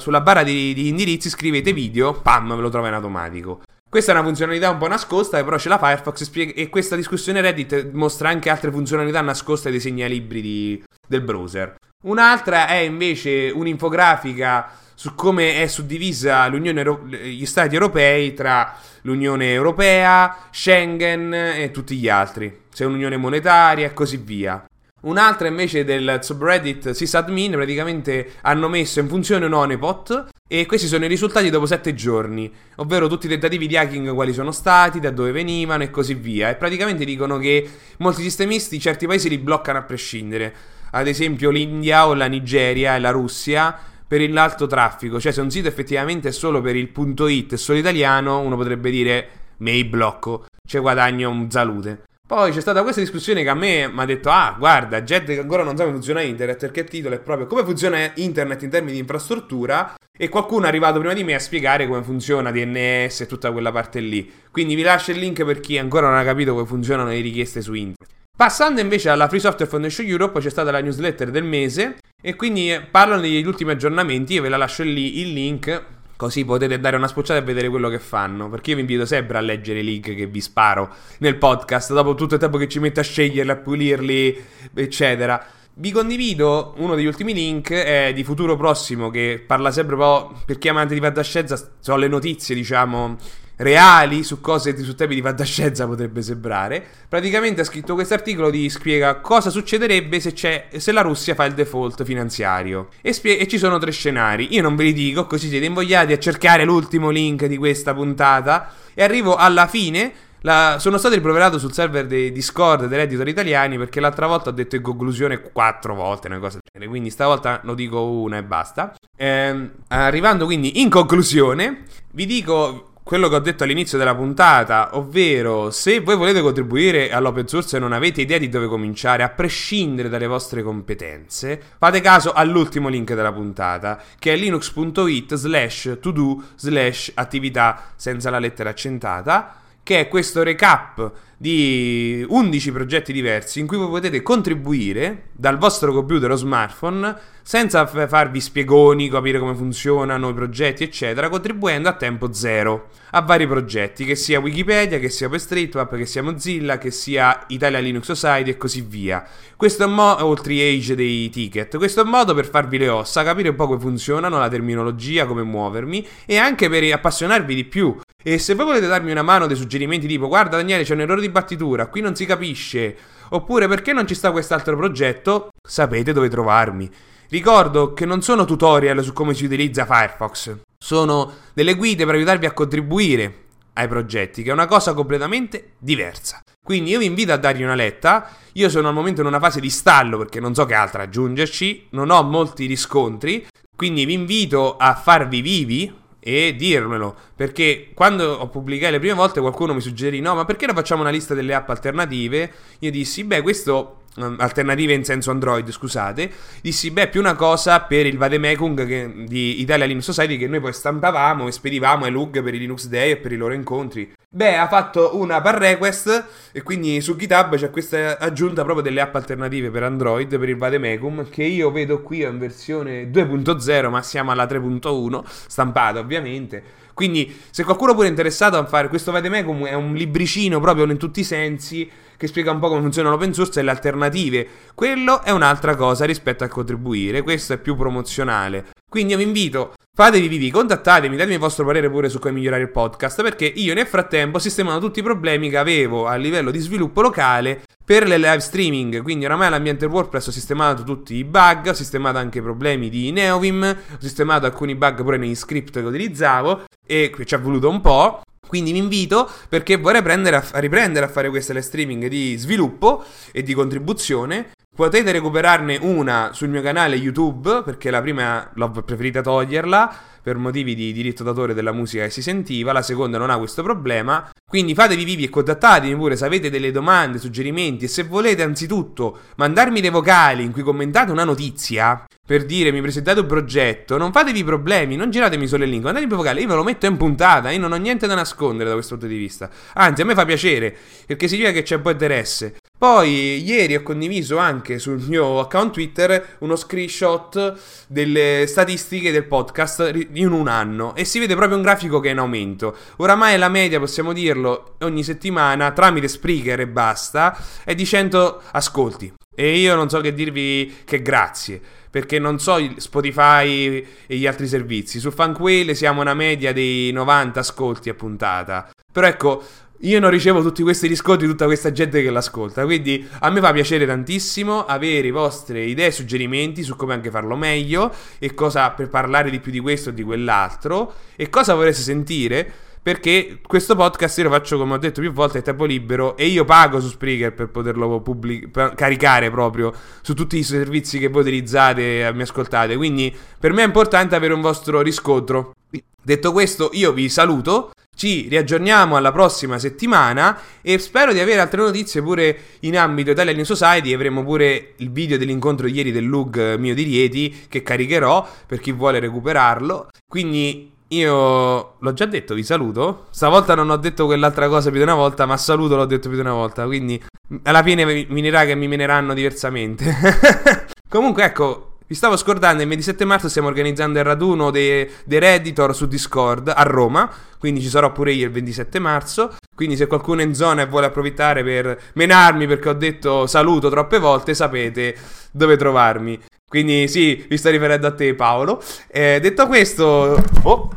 sulla 0.00 0.20
barra 0.22 0.42
di, 0.42 0.74
di 0.74 0.88
indirizzi 0.88 1.30
scrivete 1.30 1.72
video, 1.72 2.14
pam, 2.14 2.56
ve 2.56 2.60
lo 2.60 2.68
trova 2.68 2.88
in 2.88 2.94
automatico. 2.94 3.62
Questa 3.88 4.10
è 4.10 4.14
una 4.16 4.24
funzionalità 4.24 4.68
un 4.68 4.78
po' 4.78 4.88
nascosta, 4.88 5.44
però 5.44 5.58
c'è 5.58 5.68
la 5.68 5.78
Firefox 5.78 6.32
e 6.34 6.68
questa 6.68 6.96
discussione 6.96 7.40
Reddit 7.40 7.92
mostra 7.92 8.28
anche 8.28 8.50
altre 8.50 8.72
funzionalità 8.72 9.20
nascoste 9.20 9.70
dei 9.70 9.78
segnalibri 9.78 10.40
di, 10.40 10.82
del 11.06 11.20
browser. 11.20 11.76
Un'altra 12.02 12.66
è 12.66 12.78
invece 12.78 13.50
un'infografica 13.54 14.70
su 14.94 15.14
come 15.14 15.62
è 15.62 15.66
suddivisa 15.68 16.46
Euro- 16.46 17.06
gli 17.06 17.46
stati 17.46 17.74
europei 17.74 18.34
tra 18.34 18.76
l'Unione 19.02 19.52
Europea, 19.52 20.36
Schengen 20.50 21.32
e 21.32 21.70
tutti 21.70 21.96
gli 21.96 22.08
altri, 22.08 22.62
se 22.72 22.84
è 22.84 22.86
un'unione 22.86 23.16
monetaria 23.16 23.86
e 23.86 23.92
così 23.92 24.16
via. 24.16 24.64
Un'altra 25.02 25.48
invece 25.48 25.84
del 25.84 26.18
subreddit 26.22 26.90
sysadmin 26.90 27.52
praticamente 27.52 28.34
hanno 28.42 28.68
messo 28.68 29.00
in 29.00 29.08
funzione 29.08 29.46
un 29.46 29.52
honeypot 29.52 30.28
e 30.48 30.66
questi 30.66 30.86
sono 30.86 31.04
i 31.04 31.08
risultati 31.08 31.50
dopo 31.50 31.66
7 31.66 31.94
giorni, 31.94 32.52
ovvero 32.76 33.08
tutti 33.08 33.26
i 33.26 33.28
tentativi 33.28 33.66
di 33.66 33.76
hacking 33.76 34.12
quali 34.12 34.32
sono 34.32 34.52
stati, 34.52 35.00
da 35.00 35.10
dove 35.10 35.32
venivano 35.32 35.82
e 35.82 35.90
così 35.90 36.14
via. 36.14 36.50
E 36.50 36.56
praticamente 36.56 37.04
dicono 37.04 37.38
che 37.38 37.68
molti 37.98 38.22
sistemisti 38.22 38.78
certi 38.78 39.06
paesi 39.06 39.28
li 39.28 39.38
bloccano 39.38 39.78
a 39.78 39.82
prescindere, 39.82 40.54
ad 40.92 41.06
esempio 41.06 41.50
l'India 41.50 42.06
o 42.06 42.14
la 42.14 42.26
Nigeria 42.26 42.94
e 42.94 42.98
la 42.98 43.10
Russia 43.10 43.76
per 44.06 44.28
l'alto 44.30 44.66
traffico, 44.66 45.18
cioè 45.18 45.32
se 45.32 45.40
un 45.40 45.50
sito 45.50 45.68
effettivamente 45.68 46.28
è 46.28 46.32
solo 46.32 46.60
per 46.60 46.76
il 46.76 46.88
punto 46.88 47.28
it 47.28 47.54
e 47.54 47.56
solo 47.56 47.78
italiano, 47.78 48.40
uno 48.40 48.56
potrebbe 48.56 48.90
dire 48.90 49.28
me 49.58 49.84
blocco, 49.86 50.46
cioè 50.66 50.82
guadagno 50.82 51.30
un 51.30 51.50
salute. 51.50 52.02
Poi 52.26 52.50
c'è 52.50 52.60
stata 52.60 52.82
questa 52.82 53.00
discussione 53.00 53.42
che 53.42 53.48
a 53.48 53.54
me 53.54 53.88
mi 53.88 54.00
ha 54.00 54.04
detto: 54.04 54.30
Ah, 54.30 54.54
guarda, 54.58 55.02
che 55.02 55.38
ancora 55.38 55.62
non 55.62 55.76
sa 55.76 55.82
come 55.82 55.94
funziona 55.94 56.22
internet, 56.22 56.58
perché 56.60 56.80
il 56.80 56.88
titolo 56.88 57.14
è 57.14 57.20
proprio 57.20 57.46
come 57.46 57.64
funziona 57.64 58.10
internet 58.14 58.62
in 58.62 58.70
termini 58.70 58.92
di 58.92 59.00
infrastruttura. 59.00 59.94
E 60.16 60.28
qualcuno 60.28 60.66
è 60.66 60.68
arrivato 60.68 60.98
prima 60.98 61.14
di 61.14 61.24
me 61.24 61.34
a 61.34 61.38
spiegare 61.38 61.86
come 61.86 62.02
funziona 62.02 62.50
DNS 62.50 63.22
e 63.22 63.26
tutta 63.26 63.50
quella 63.50 63.72
parte 63.72 64.00
lì. 64.00 64.30
Quindi 64.50 64.74
vi 64.74 64.82
lascio 64.82 65.10
il 65.10 65.18
link 65.18 65.44
per 65.44 65.60
chi 65.60 65.78
ancora 65.78 66.08
non 66.08 66.16
ha 66.16 66.24
capito 66.24 66.52
come 66.52 66.66
funzionano 66.66 67.08
le 67.08 67.20
richieste 67.20 67.60
su 67.60 67.72
internet. 67.74 68.21
Passando 68.42 68.80
invece 68.80 69.08
alla 69.08 69.28
Free 69.28 69.38
Software 69.38 69.70
Foundation 69.70 70.04
Europe, 70.04 70.40
c'è 70.40 70.50
stata 70.50 70.72
la 70.72 70.80
newsletter 70.80 71.30
del 71.30 71.44
mese 71.44 71.98
e 72.20 72.34
quindi 72.34 72.76
parlano 72.90 73.20
degli 73.20 73.46
ultimi 73.46 73.70
aggiornamenti. 73.70 74.32
Io 74.32 74.42
ve 74.42 74.48
la 74.48 74.56
lascio 74.56 74.82
lì 74.82 75.20
il 75.20 75.32
link, 75.32 75.84
così 76.16 76.44
potete 76.44 76.80
dare 76.80 76.96
una 76.96 77.06
spocciata 77.06 77.38
e 77.38 77.44
vedere 77.44 77.68
quello 77.68 77.88
che 77.88 78.00
fanno. 78.00 78.50
Perché 78.50 78.70
io 78.70 78.74
vi 78.74 78.82
invito 78.82 79.06
sempre 79.06 79.38
a 79.38 79.40
leggere 79.40 79.78
i 79.78 79.84
link 79.84 80.16
che 80.16 80.26
vi 80.26 80.40
sparo 80.40 80.92
nel 81.18 81.36
podcast, 81.36 81.92
dopo 81.92 82.16
tutto 82.16 82.34
il 82.34 82.40
tempo 82.40 82.58
che 82.58 82.66
ci 82.66 82.80
mette 82.80 82.98
a 82.98 83.04
sceglierli, 83.04 83.52
a 83.52 83.56
pulirli, 83.58 84.44
eccetera. 84.74 85.46
Vi 85.74 85.90
condivido 85.90 86.74
uno 86.76 86.94
degli 86.94 87.06
ultimi 87.06 87.32
link 87.32 87.72
è 87.72 88.12
di 88.14 88.24
futuro 88.24 88.56
prossimo 88.56 89.08
che 89.08 89.42
parla 89.44 89.70
sempre 89.70 89.94
un 89.94 90.00
po' 90.02 90.42
per 90.44 90.58
chi 90.58 90.66
è 90.66 90.70
amante 90.70 90.92
di 90.92 91.00
fantascienza, 91.00 91.70
sono 91.80 91.96
le 91.96 92.08
notizie, 92.08 92.54
diciamo, 92.54 93.16
reali 93.56 94.22
su 94.22 94.42
cose 94.42 94.76
su 94.76 94.94
temi 94.94 95.14
di 95.14 95.22
fantascienza 95.22 95.86
potrebbe 95.88 96.20
sembrare. 96.20 96.84
Praticamente 97.08 97.62
ha 97.62 97.64
scritto 97.64 97.94
questo 97.94 98.12
articolo 98.12 98.50
di 98.50 98.68
spiega 98.68 99.20
cosa 99.20 99.48
succederebbe 99.48 100.20
se, 100.20 100.34
se, 100.76 100.92
la 100.92 101.00
Russia 101.00 101.34
fa 101.34 101.46
il 101.46 101.54
default 101.54 102.04
finanziario. 102.04 102.88
E, 103.00 103.14
spie- 103.14 103.38
e, 103.38 103.48
ci 103.48 103.56
sono 103.56 103.78
tre 103.78 103.92
scenari. 103.92 104.54
Io 104.54 104.60
non 104.60 104.76
ve 104.76 104.84
li 104.84 104.92
dico, 104.92 105.26
così 105.26 105.48
siete 105.48 105.64
invogliati 105.64 106.12
a 106.12 106.18
cercare 106.18 106.64
l'ultimo 106.64 107.08
link 107.08 107.46
di 107.46 107.56
questa 107.56 107.94
puntata. 107.94 108.74
E 108.92 109.02
arrivo 109.02 109.36
alla 109.36 109.66
fine. 109.66 110.12
La, 110.42 110.76
sono 110.78 110.98
stato 110.98 111.14
riproverato 111.14 111.58
sul 111.58 111.72
server 111.72 112.06
dei 112.06 112.32
Discord 112.32 112.86
dell'editor 112.86 113.28
italiani 113.28 113.78
perché 113.78 114.00
l'altra 114.00 114.26
volta 114.26 114.50
ho 114.50 114.52
detto 114.52 114.76
in 114.76 114.82
conclusione 114.82 115.40
quattro 115.40 115.94
volte 115.94 116.26
una 116.26 116.38
cosa 116.38 116.54
del 116.54 116.62
genere, 116.72 116.90
quindi 116.90 117.10
stavolta 117.10 117.60
lo 117.62 117.74
dico 117.74 118.02
una 118.02 118.38
e 118.38 118.42
basta. 118.42 118.94
Ehm, 119.16 119.70
arrivando 119.88 120.44
quindi 120.44 120.80
in 120.80 120.90
conclusione, 120.90 121.84
vi 122.12 122.26
dico 122.26 122.90
quello 123.04 123.28
che 123.28 123.34
ho 123.34 123.40
detto 123.40 123.64
all'inizio 123.64 123.98
della 123.98 124.14
puntata, 124.14 124.90
ovvero 124.96 125.70
se 125.70 126.00
voi 126.00 126.16
volete 126.16 126.40
contribuire 126.40 127.12
all'open 127.12 127.48
source 127.48 127.76
e 127.76 127.80
non 127.80 127.92
avete 127.92 128.20
idea 128.20 128.38
di 128.38 128.48
dove 128.48 128.66
cominciare, 128.68 129.22
a 129.22 129.28
prescindere 129.28 130.08
dalle 130.08 130.26
vostre 130.26 130.62
competenze, 130.62 131.60
fate 131.78 132.00
caso 132.00 132.32
all'ultimo 132.32 132.88
link 132.88 133.12
della 133.14 133.32
puntata, 133.32 134.00
che 134.18 134.32
è 134.32 134.36
linux.it 134.36 135.34
slash 135.34 135.98
to 136.00 136.10
do 136.10 136.42
slash 136.56 137.12
attività 137.14 137.92
senza 137.96 138.30
la 138.30 138.38
lettera 138.38 138.70
accentata, 138.70 139.61
che 139.82 140.00
è 140.00 140.08
questo 140.08 140.42
recap 140.42 141.12
di 141.36 142.24
11 142.28 142.70
progetti 142.70 143.12
diversi 143.12 143.58
in 143.58 143.66
cui 143.66 143.76
voi 143.76 143.88
potete 143.88 144.22
contribuire 144.22 145.30
dal 145.32 145.58
vostro 145.58 145.92
computer 145.92 146.30
o 146.30 146.36
smartphone 146.36 147.16
senza 147.42 147.84
farvi 147.84 148.40
spiegoni, 148.40 149.08
capire 149.08 149.40
come 149.40 149.56
funzionano 149.56 150.28
i 150.28 150.34
progetti, 150.34 150.84
eccetera, 150.84 151.28
contribuendo 151.28 151.88
a 151.88 151.94
tempo 151.94 152.32
zero 152.32 152.90
a 153.10 153.22
vari 153.22 153.48
progetti, 153.48 154.04
che 154.04 154.14
sia 154.14 154.38
Wikipedia, 154.38 155.00
che 155.00 155.08
sia 155.08 155.26
OpenStreetMap, 155.26 155.96
che 155.96 156.06
sia 156.06 156.22
Mozilla, 156.22 156.78
che 156.78 156.92
sia 156.92 157.44
Italia 157.48 157.80
Linux 157.80 158.04
Society 158.04 158.50
e 158.50 158.56
così 158.56 158.82
via. 158.82 159.26
Questo 159.56 159.82
è 159.82 159.86
un 159.86 159.94
modo, 159.94 160.24
oltre 160.24 160.54
age 160.54 160.94
dei 160.94 161.28
ticket, 161.28 161.76
questo 161.76 162.02
è 162.02 162.04
un 162.04 162.10
modo 162.10 162.34
per 162.34 162.48
farvi 162.48 162.78
le 162.78 162.88
ossa, 162.88 163.24
capire 163.24 163.48
un 163.48 163.56
po' 163.56 163.66
come 163.66 163.80
funzionano, 163.80 164.38
la 164.38 164.48
terminologia, 164.48 165.26
come 165.26 165.42
muovermi 165.42 166.06
e 166.24 166.36
anche 166.36 166.68
per 166.68 166.84
appassionarvi 166.92 167.54
di 167.56 167.64
più 167.64 167.98
e 168.22 168.38
se 168.38 168.54
voi 168.54 168.66
volete 168.66 168.86
darmi 168.86 169.10
una 169.10 169.22
mano 169.22 169.46
dei 169.46 169.56
suggerimenti 169.56 170.06
tipo 170.06 170.28
guarda 170.28 170.56
Daniele 170.56 170.84
c'è 170.84 170.94
un 170.94 171.00
errore 171.00 171.20
di 171.20 171.28
battitura, 171.28 171.86
qui 171.86 172.00
non 172.00 172.14
si 172.14 172.24
capisce, 172.24 172.96
oppure 173.30 173.68
perché 173.68 173.92
non 173.92 174.06
ci 174.06 174.14
sta 174.14 174.30
quest'altro 174.30 174.76
progetto, 174.76 175.50
sapete 175.66 176.12
dove 176.12 176.28
trovarmi. 176.28 176.90
Ricordo 177.28 177.94
che 177.94 178.04
non 178.04 178.22
sono 178.22 178.44
tutorial 178.44 179.02
su 179.02 179.12
come 179.12 179.34
si 179.34 179.46
utilizza 179.46 179.86
Firefox, 179.86 180.56
sono 180.78 181.32
delle 181.54 181.74
guide 181.74 182.04
per 182.04 182.14
aiutarvi 182.14 182.46
a 182.46 182.52
contribuire 182.52 183.40
ai 183.74 183.88
progetti, 183.88 184.42
che 184.42 184.50
è 184.50 184.52
una 184.52 184.66
cosa 184.66 184.92
completamente 184.92 185.72
diversa. 185.78 186.42
Quindi 186.62 186.90
io 186.90 186.98
vi 186.98 187.06
invito 187.06 187.32
a 187.32 187.36
dargli 187.36 187.62
una 187.62 187.74
letta. 187.74 188.28
Io 188.52 188.68
sono 188.68 188.88
al 188.88 188.94
momento 188.94 189.20
in 189.20 189.26
una 189.26 189.40
fase 189.40 189.60
di 189.60 189.70
stallo 189.70 190.18
perché 190.18 190.40
non 190.40 190.54
so 190.54 190.64
che 190.66 190.74
altro 190.74 191.02
aggiungerci, 191.02 191.88
non 191.90 192.10
ho 192.10 192.22
molti 192.22 192.66
riscontri, 192.66 193.46
quindi 193.74 194.04
vi 194.04 194.12
invito 194.12 194.76
a 194.76 194.94
farvi 194.94 195.40
vivi 195.40 195.92
e 196.24 196.54
dirmelo. 196.56 197.14
Perché 197.34 197.90
quando 197.94 198.32
ho 198.32 198.48
pubblicato 198.48 198.92
le 198.92 199.00
prime 199.00 199.14
volte 199.14 199.40
qualcuno 199.40 199.74
mi 199.74 199.80
suggerì: 199.80 200.20
no, 200.20 200.34
ma 200.34 200.44
perché 200.44 200.66
non 200.66 200.74
facciamo 200.74 201.02
una 201.02 201.10
lista 201.10 201.34
delle 201.34 201.54
app 201.54 201.68
alternative? 201.68 202.52
Io 202.80 202.90
dissi: 202.90 203.24
beh, 203.24 203.42
questo. 203.42 203.96
Um, 204.14 204.36
alternative 204.40 204.92
in 204.92 205.04
senso 205.04 205.30
Android, 205.30 205.70
scusate. 205.70 206.30
Dissi, 206.60 206.90
beh, 206.90 207.08
più 207.08 207.20
una 207.20 207.34
cosa 207.34 207.80
per 207.80 208.04
il 208.04 208.18
Vademekung 208.18 208.86
che, 208.86 209.10
di 209.26 209.62
Italia 209.62 209.86
Linux 209.86 210.04
Society 210.04 210.36
che 210.36 210.46
noi 210.46 210.60
poi 210.60 210.74
stampavamo 210.74 211.48
e 211.48 211.52
spedivamo 211.52 212.04
ai 212.04 212.10
LUG 212.10 212.42
per 212.42 212.52
i 212.52 212.58
Linux 212.58 212.88
Day 212.88 213.12
e 213.12 213.16
per 213.16 213.32
i 213.32 213.36
loro 213.36 213.54
incontri. 213.54 214.12
Beh, 214.34 214.56
ha 214.56 214.66
fatto 214.66 215.18
una 215.18 215.42
pull 215.42 215.58
request 215.58 216.24
e 216.52 216.62
quindi 216.62 217.02
su 217.02 217.16
GitHub 217.16 217.54
c'è 217.56 217.68
questa 217.68 218.18
aggiunta 218.18 218.62
proprio 218.62 218.82
delle 218.82 219.02
app 219.02 219.14
alternative 219.14 219.70
per 219.70 219.82
Android, 219.82 220.38
per 220.38 220.48
il 220.48 220.56
Vademecum, 220.56 221.28
che 221.28 221.44
io 221.44 221.70
vedo 221.70 222.00
qui 222.00 222.22
in 222.22 222.38
versione 222.38 223.10
2.0, 223.10 223.90
ma 223.90 224.00
siamo 224.00 224.30
alla 224.30 224.46
3.1, 224.46 225.22
stampata 225.26 225.98
ovviamente. 225.98 226.62
Quindi 226.94 227.38
se 227.50 227.62
qualcuno 227.62 227.92
pure 227.92 228.06
è 228.06 228.08
interessato 228.08 228.56
a 228.56 228.64
fare 228.64 228.88
questo 228.88 229.12
Vademecum 229.12 229.66
è 229.66 229.74
un 229.74 229.92
libricino 229.92 230.60
proprio 230.60 230.90
in 230.90 230.96
tutti 230.96 231.20
i 231.20 231.24
sensi 231.24 231.86
che 232.16 232.26
spiega 232.26 232.52
un 232.52 232.58
po' 232.58 232.68
come 232.68 232.80
funziona 232.80 233.10
l'open 233.10 233.34
source 233.34 233.60
e 233.60 233.62
le 233.62 233.70
alternative. 233.70 234.48
Quello 234.74 235.22
è 235.22 235.30
un'altra 235.30 235.76
cosa 235.76 236.06
rispetto 236.06 236.42
a 236.42 236.48
contribuire, 236.48 237.20
questo 237.20 237.52
è 237.52 237.58
più 237.58 237.76
promozionale. 237.76 238.71
Quindi 238.92 239.12
io 239.12 239.18
vi 239.18 239.24
invito 239.24 239.72
Fatevi 239.94 240.28
vivi, 240.28 240.50
contattatemi, 240.50 241.16
datemi 241.16 241.34
il 241.34 241.40
vostro 241.40 241.64
parere 241.64 241.88
pure 241.90 242.10
su 242.10 242.18
come 242.18 242.34
migliorare 242.34 242.62
il 242.62 242.70
podcast, 242.70 243.22
perché 243.22 243.46
io 243.46 243.72
nel 243.72 243.86
frattempo 243.86 244.36
ho 244.36 244.40
sistemato 244.40 244.80
tutti 244.80 245.00
i 245.00 245.02
problemi 245.02 245.48
che 245.48 245.56
avevo 245.56 246.06
a 246.06 246.16
livello 246.16 246.50
di 246.50 246.58
sviluppo 246.58 247.00
locale 247.00 247.62
per 247.84 248.06
le 248.06 248.18
live 248.18 248.40
streaming, 248.40 249.02
quindi 249.02 249.24
oramai 249.24 249.48
l'ambiente 249.48 249.86
WordPress 249.86 250.26
ho 250.26 250.30
sistemato 250.30 250.82
tutti 250.82 251.14
i 251.14 251.24
bug, 251.24 251.68
ho 251.68 251.72
sistemato 251.74 252.18
anche 252.18 252.38
i 252.38 252.42
problemi 252.42 252.90
di 252.90 253.12
Neovim, 253.12 253.62
ho 253.62 253.98
sistemato 253.98 254.44
alcuni 254.44 254.74
bug 254.74 255.02
pure 255.02 255.16
negli 255.16 255.34
script 255.34 255.72
che 255.72 255.86
utilizzavo 255.86 256.64
e 256.86 257.14
ci 257.24 257.34
è 257.34 257.40
voluto 257.40 257.68
un 257.70 257.80
po'. 257.80 258.22
Quindi 258.46 258.72
vi 258.72 258.78
invito 258.78 259.30
perché 259.48 259.76
vorrei 259.76 260.02
a, 260.02 260.44
a 260.52 260.58
riprendere 260.58 261.06
a 261.06 261.08
fare 261.08 261.30
queste 261.30 261.54
live 261.54 261.64
streaming 261.64 262.06
di 262.08 262.36
sviluppo 262.36 263.04
e 263.30 263.42
di 263.42 263.54
contribuzione 263.54 264.52
Potete 264.74 265.12
recuperarne 265.12 265.76
una 265.82 266.30
sul 266.32 266.48
mio 266.48 266.62
canale 266.62 266.96
YouTube, 266.96 267.62
perché 267.62 267.90
la 267.90 268.00
prima 268.00 268.50
l'ho 268.54 268.70
preferita 268.70 269.20
toglierla 269.20 269.94
per 270.22 270.38
motivi 270.38 270.74
di 270.74 270.94
diritto 270.94 271.22
d'autore 271.22 271.52
della 271.52 271.72
musica 271.72 272.04
che 272.04 272.10
si 272.10 272.22
sentiva, 272.22 272.72
la 272.72 272.80
seconda 272.80 273.18
non 273.18 273.28
ha 273.28 273.36
questo 273.36 273.62
problema. 273.62 274.30
Quindi 274.48 274.74
fatevi 274.74 275.04
vivi 275.04 275.24
e 275.24 275.28
contattatemi 275.28 275.94
pure 275.94 276.16
se 276.16 276.24
avete 276.24 276.48
delle 276.48 276.70
domande, 276.70 277.18
suggerimenti 277.18 277.84
e 277.84 277.88
se 277.88 278.04
volete 278.04 278.42
anzitutto 278.42 279.18
mandarmi 279.36 279.82
dei 279.82 279.90
vocali 279.90 280.42
in 280.42 280.52
cui 280.52 280.62
commentate 280.62 281.10
una 281.10 281.24
notizia 281.24 282.06
per 282.24 282.46
dire 282.46 282.72
mi 282.72 282.80
presentate 282.80 283.20
un 283.20 283.26
progetto, 283.26 283.98
non 283.98 284.10
fatevi 284.10 284.42
problemi, 284.42 284.96
non 284.96 285.10
giratemi 285.10 285.46
solo 285.46 285.64
il 285.64 285.70
link, 285.70 285.84
mandatemi 285.84 286.14
vocale, 286.14 286.40
io 286.40 286.48
ve 286.48 286.54
lo 286.54 286.64
metto 286.64 286.86
in 286.86 286.96
puntata, 286.96 287.50
io 287.50 287.58
non 287.58 287.72
ho 287.72 287.76
niente 287.76 288.06
da 288.06 288.14
nascondere 288.14 288.70
da 288.70 288.74
questo 288.74 288.96
punto 288.96 289.12
di 289.12 289.18
vista. 289.18 289.50
Anzi, 289.74 290.00
a 290.00 290.06
me 290.06 290.14
fa 290.14 290.24
piacere, 290.24 290.74
perché 291.04 291.28
significa 291.28 291.52
che 291.52 291.62
c'è 291.62 291.76
un 291.76 291.82
po' 291.82 291.90
interesse. 291.90 292.54
Poi 292.82 293.44
ieri 293.44 293.76
ho 293.76 293.82
condiviso 293.84 294.38
anche 294.38 294.80
sul 294.80 295.00
mio 295.06 295.38
account 295.38 295.74
Twitter 295.74 296.38
uno 296.40 296.56
screenshot 296.56 297.54
delle 297.86 298.44
statistiche 298.48 299.12
del 299.12 299.22
podcast 299.22 299.88
in 300.14 300.32
un 300.32 300.48
anno 300.48 300.92
e 300.96 301.04
si 301.04 301.20
vede 301.20 301.36
proprio 301.36 301.58
un 301.58 301.62
grafico 301.62 302.00
che 302.00 302.08
è 302.08 302.10
in 302.10 302.18
aumento. 302.18 302.76
Oramai 302.96 303.38
la 303.38 303.48
media, 303.48 303.78
possiamo 303.78 304.12
dirlo, 304.12 304.74
ogni 304.80 305.04
settimana 305.04 305.70
tramite 305.70 306.08
Spreaker 306.08 306.58
e 306.58 306.66
basta 306.66 307.38
è 307.62 307.72
di 307.76 307.86
100 307.86 308.42
ascolti. 308.50 309.14
E 309.32 309.58
io 309.58 309.76
non 309.76 309.88
so 309.88 310.00
che 310.00 310.12
dirvi 310.12 310.78
che 310.84 311.02
grazie 311.02 311.60
perché 311.88 312.18
non 312.18 312.40
so 312.40 312.56
Spotify 312.78 313.86
e 314.08 314.16
gli 314.16 314.26
altri 314.26 314.48
servizi. 314.48 314.98
Su 314.98 315.12
Fanquail 315.12 315.76
siamo 315.76 316.00
una 316.00 316.14
media 316.14 316.52
dei 316.52 316.90
90 316.90 317.38
ascolti 317.38 317.90
a 317.90 317.94
puntata. 317.94 318.70
Però 318.92 319.06
ecco, 319.06 319.42
io 319.82 319.98
non 319.98 320.10
ricevo 320.10 320.42
tutti 320.42 320.62
questi 320.62 320.86
riscontri 320.86 321.26
tutta 321.26 321.46
questa 321.46 321.72
gente 321.72 322.02
che 322.02 322.10
l'ascolta, 322.10 322.64
quindi 322.64 323.06
a 323.20 323.30
me 323.30 323.40
fa 323.40 323.52
piacere 323.52 323.84
tantissimo 323.84 324.64
avere 324.64 325.08
i 325.08 325.10
vostre 325.10 325.64
idee 325.64 325.90
suggerimenti 325.90 326.62
su 326.62 326.76
come 326.76 326.94
anche 326.94 327.10
farlo 327.10 327.34
meglio 327.34 327.92
e 328.18 328.32
cosa 328.34 328.70
per 328.70 328.88
parlare 328.88 329.30
di 329.30 329.40
più 329.40 329.50
di 329.50 329.58
questo 329.58 329.88
o 329.88 329.92
di 329.92 330.02
quell'altro 330.04 330.92
e 331.16 331.28
cosa 331.28 331.54
vorreste 331.54 331.82
sentire. 331.82 332.52
Perché 332.82 333.38
questo 333.46 333.76
podcast 333.76 334.18
io 334.18 334.24
lo 334.24 334.30
faccio, 334.30 334.58
come 334.58 334.74
ho 334.74 334.78
detto 334.78 335.00
più 335.00 335.12
volte, 335.12 335.38
a 335.38 335.42
tempo 335.42 335.64
libero 335.64 336.16
e 336.16 336.26
io 336.26 336.44
pago 336.44 336.80
su 336.80 336.88
Spreaker 336.88 337.32
per 337.32 337.48
poterlo 337.48 338.00
pubblic- 338.00 338.48
per 338.48 338.74
caricare 338.74 339.30
proprio 339.30 339.72
su 340.00 340.14
tutti 340.14 340.36
i 340.36 340.42
servizi 340.42 340.98
che 340.98 341.06
voi 341.06 341.22
utilizzate 341.22 342.04
e 342.04 342.12
mi 342.12 342.22
ascoltate. 342.22 342.76
Quindi 342.76 343.14
per 343.38 343.52
me 343.52 343.62
è 343.62 343.66
importante 343.66 344.16
avere 344.16 344.34
un 344.34 344.40
vostro 344.40 344.80
riscontro. 344.80 345.52
Detto 346.02 346.32
questo, 346.32 346.70
io 346.72 346.92
vi 346.92 347.08
saluto. 347.08 347.70
Ci 347.94 348.26
riaggiorniamo 348.28 348.96
alla 348.96 349.12
prossima 349.12 349.58
settimana 349.58 350.36
e 350.60 350.78
spero 350.78 351.12
di 351.12 351.20
avere 351.20 351.40
altre 351.40 351.60
notizie 351.60 352.02
pure 352.02 352.36
in 352.60 352.76
ambito 352.76 353.10
Italian 353.10 353.44
Society. 353.44 353.92
Avremo 353.92 354.24
pure 354.24 354.72
il 354.76 354.90
video 354.90 355.16
dell'incontro 355.16 355.66
di 355.66 355.74
ieri 355.74 355.92
del 355.92 356.04
Lug 356.04 356.56
mio 356.56 356.74
di 356.74 356.82
Rieti 356.82 357.44
che 357.48 357.62
caricherò 357.62 358.26
per 358.46 358.58
chi 358.58 358.72
vuole 358.72 358.98
recuperarlo. 358.98 359.90
Quindi 360.08 360.72
io 360.88 361.74
l'ho 361.78 361.92
già 361.92 362.06
detto, 362.06 362.34
vi 362.34 362.42
saluto. 362.42 363.06
Stavolta 363.10 363.54
non 363.54 363.70
ho 363.70 363.76
detto 363.76 364.06
quell'altra 364.06 364.48
cosa 364.48 364.70
più 364.70 364.78
di 364.78 364.84
una 364.84 364.94
volta, 364.94 365.24
ma 365.26 365.36
saluto 365.36 365.76
l'ho 365.76 365.86
detto 365.86 366.08
più 366.08 366.16
di 366.16 366.24
una 366.24 366.34
volta. 366.34 366.64
Quindi 366.64 367.00
alla 367.44 367.62
fine 367.62 367.84
mi 367.84 368.06
finirà 368.06 368.44
che 368.44 368.54
mi 368.54 368.66
meneranno 368.66 369.14
diversamente. 369.14 369.94
Comunque, 370.88 371.24
ecco, 371.24 371.71
vi 371.92 371.98
stavo 371.98 372.16
scordando, 372.16 372.62
il 372.62 372.68
27 372.68 373.04
marzo 373.04 373.28
stiamo 373.28 373.48
organizzando 373.48 373.98
il 373.98 374.04
raduno 374.06 374.50
dei, 374.50 374.88
dei 375.04 375.18
Redditor 375.18 375.76
su 375.76 375.86
Discord 375.86 376.48
a 376.48 376.62
Roma, 376.62 377.10
quindi 377.38 377.60
ci 377.60 377.68
sarò 377.68 377.92
pure 377.92 378.12
io 378.12 378.24
il 378.24 378.32
27 378.32 378.78
marzo. 378.78 379.36
Quindi 379.54 379.76
se 379.76 379.86
qualcuno 379.86 380.22
è 380.22 380.24
in 380.24 380.34
zona 380.34 380.62
e 380.62 380.66
vuole 380.66 380.86
approfittare 380.86 381.44
per 381.44 381.78
menarmi 381.92 382.46
perché 382.46 382.70
ho 382.70 382.72
detto 382.72 383.26
saluto 383.26 383.68
troppe 383.68 383.98
volte, 383.98 384.32
sapete 384.32 384.96
dove 385.32 385.58
trovarmi. 385.58 386.18
Quindi 386.48 386.88
sì, 386.88 387.26
vi 387.28 387.36
sto 387.36 387.50
riferendo 387.50 387.86
a 387.88 387.92
te 387.92 388.14
Paolo. 388.14 388.62
Eh, 388.88 389.20
detto 389.20 389.46
questo... 389.46 390.18
Oh, 390.44 390.70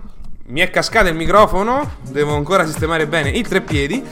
mi 0.48 0.60
è 0.60 0.70
cascato 0.70 1.08
il 1.08 1.16
microfono, 1.16 1.96
devo 2.10 2.36
ancora 2.36 2.66
sistemare 2.66 3.08
bene 3.08 3.30
i 3.30 3.42
tre 3.42 3.62
piedi. 3.62 4.04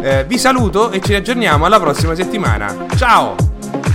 Eh, 0.00 0.24
vi 0.26 0.38
saluto 0.38 0.92
e 0.92 1.00
ci 1.00 1.12
aggiorniamo 1.12 1.64
alla 1.64 1.80
prossima 1.80 2.14
settimana. 2.14 2.86
Ciao! 2.94 3.91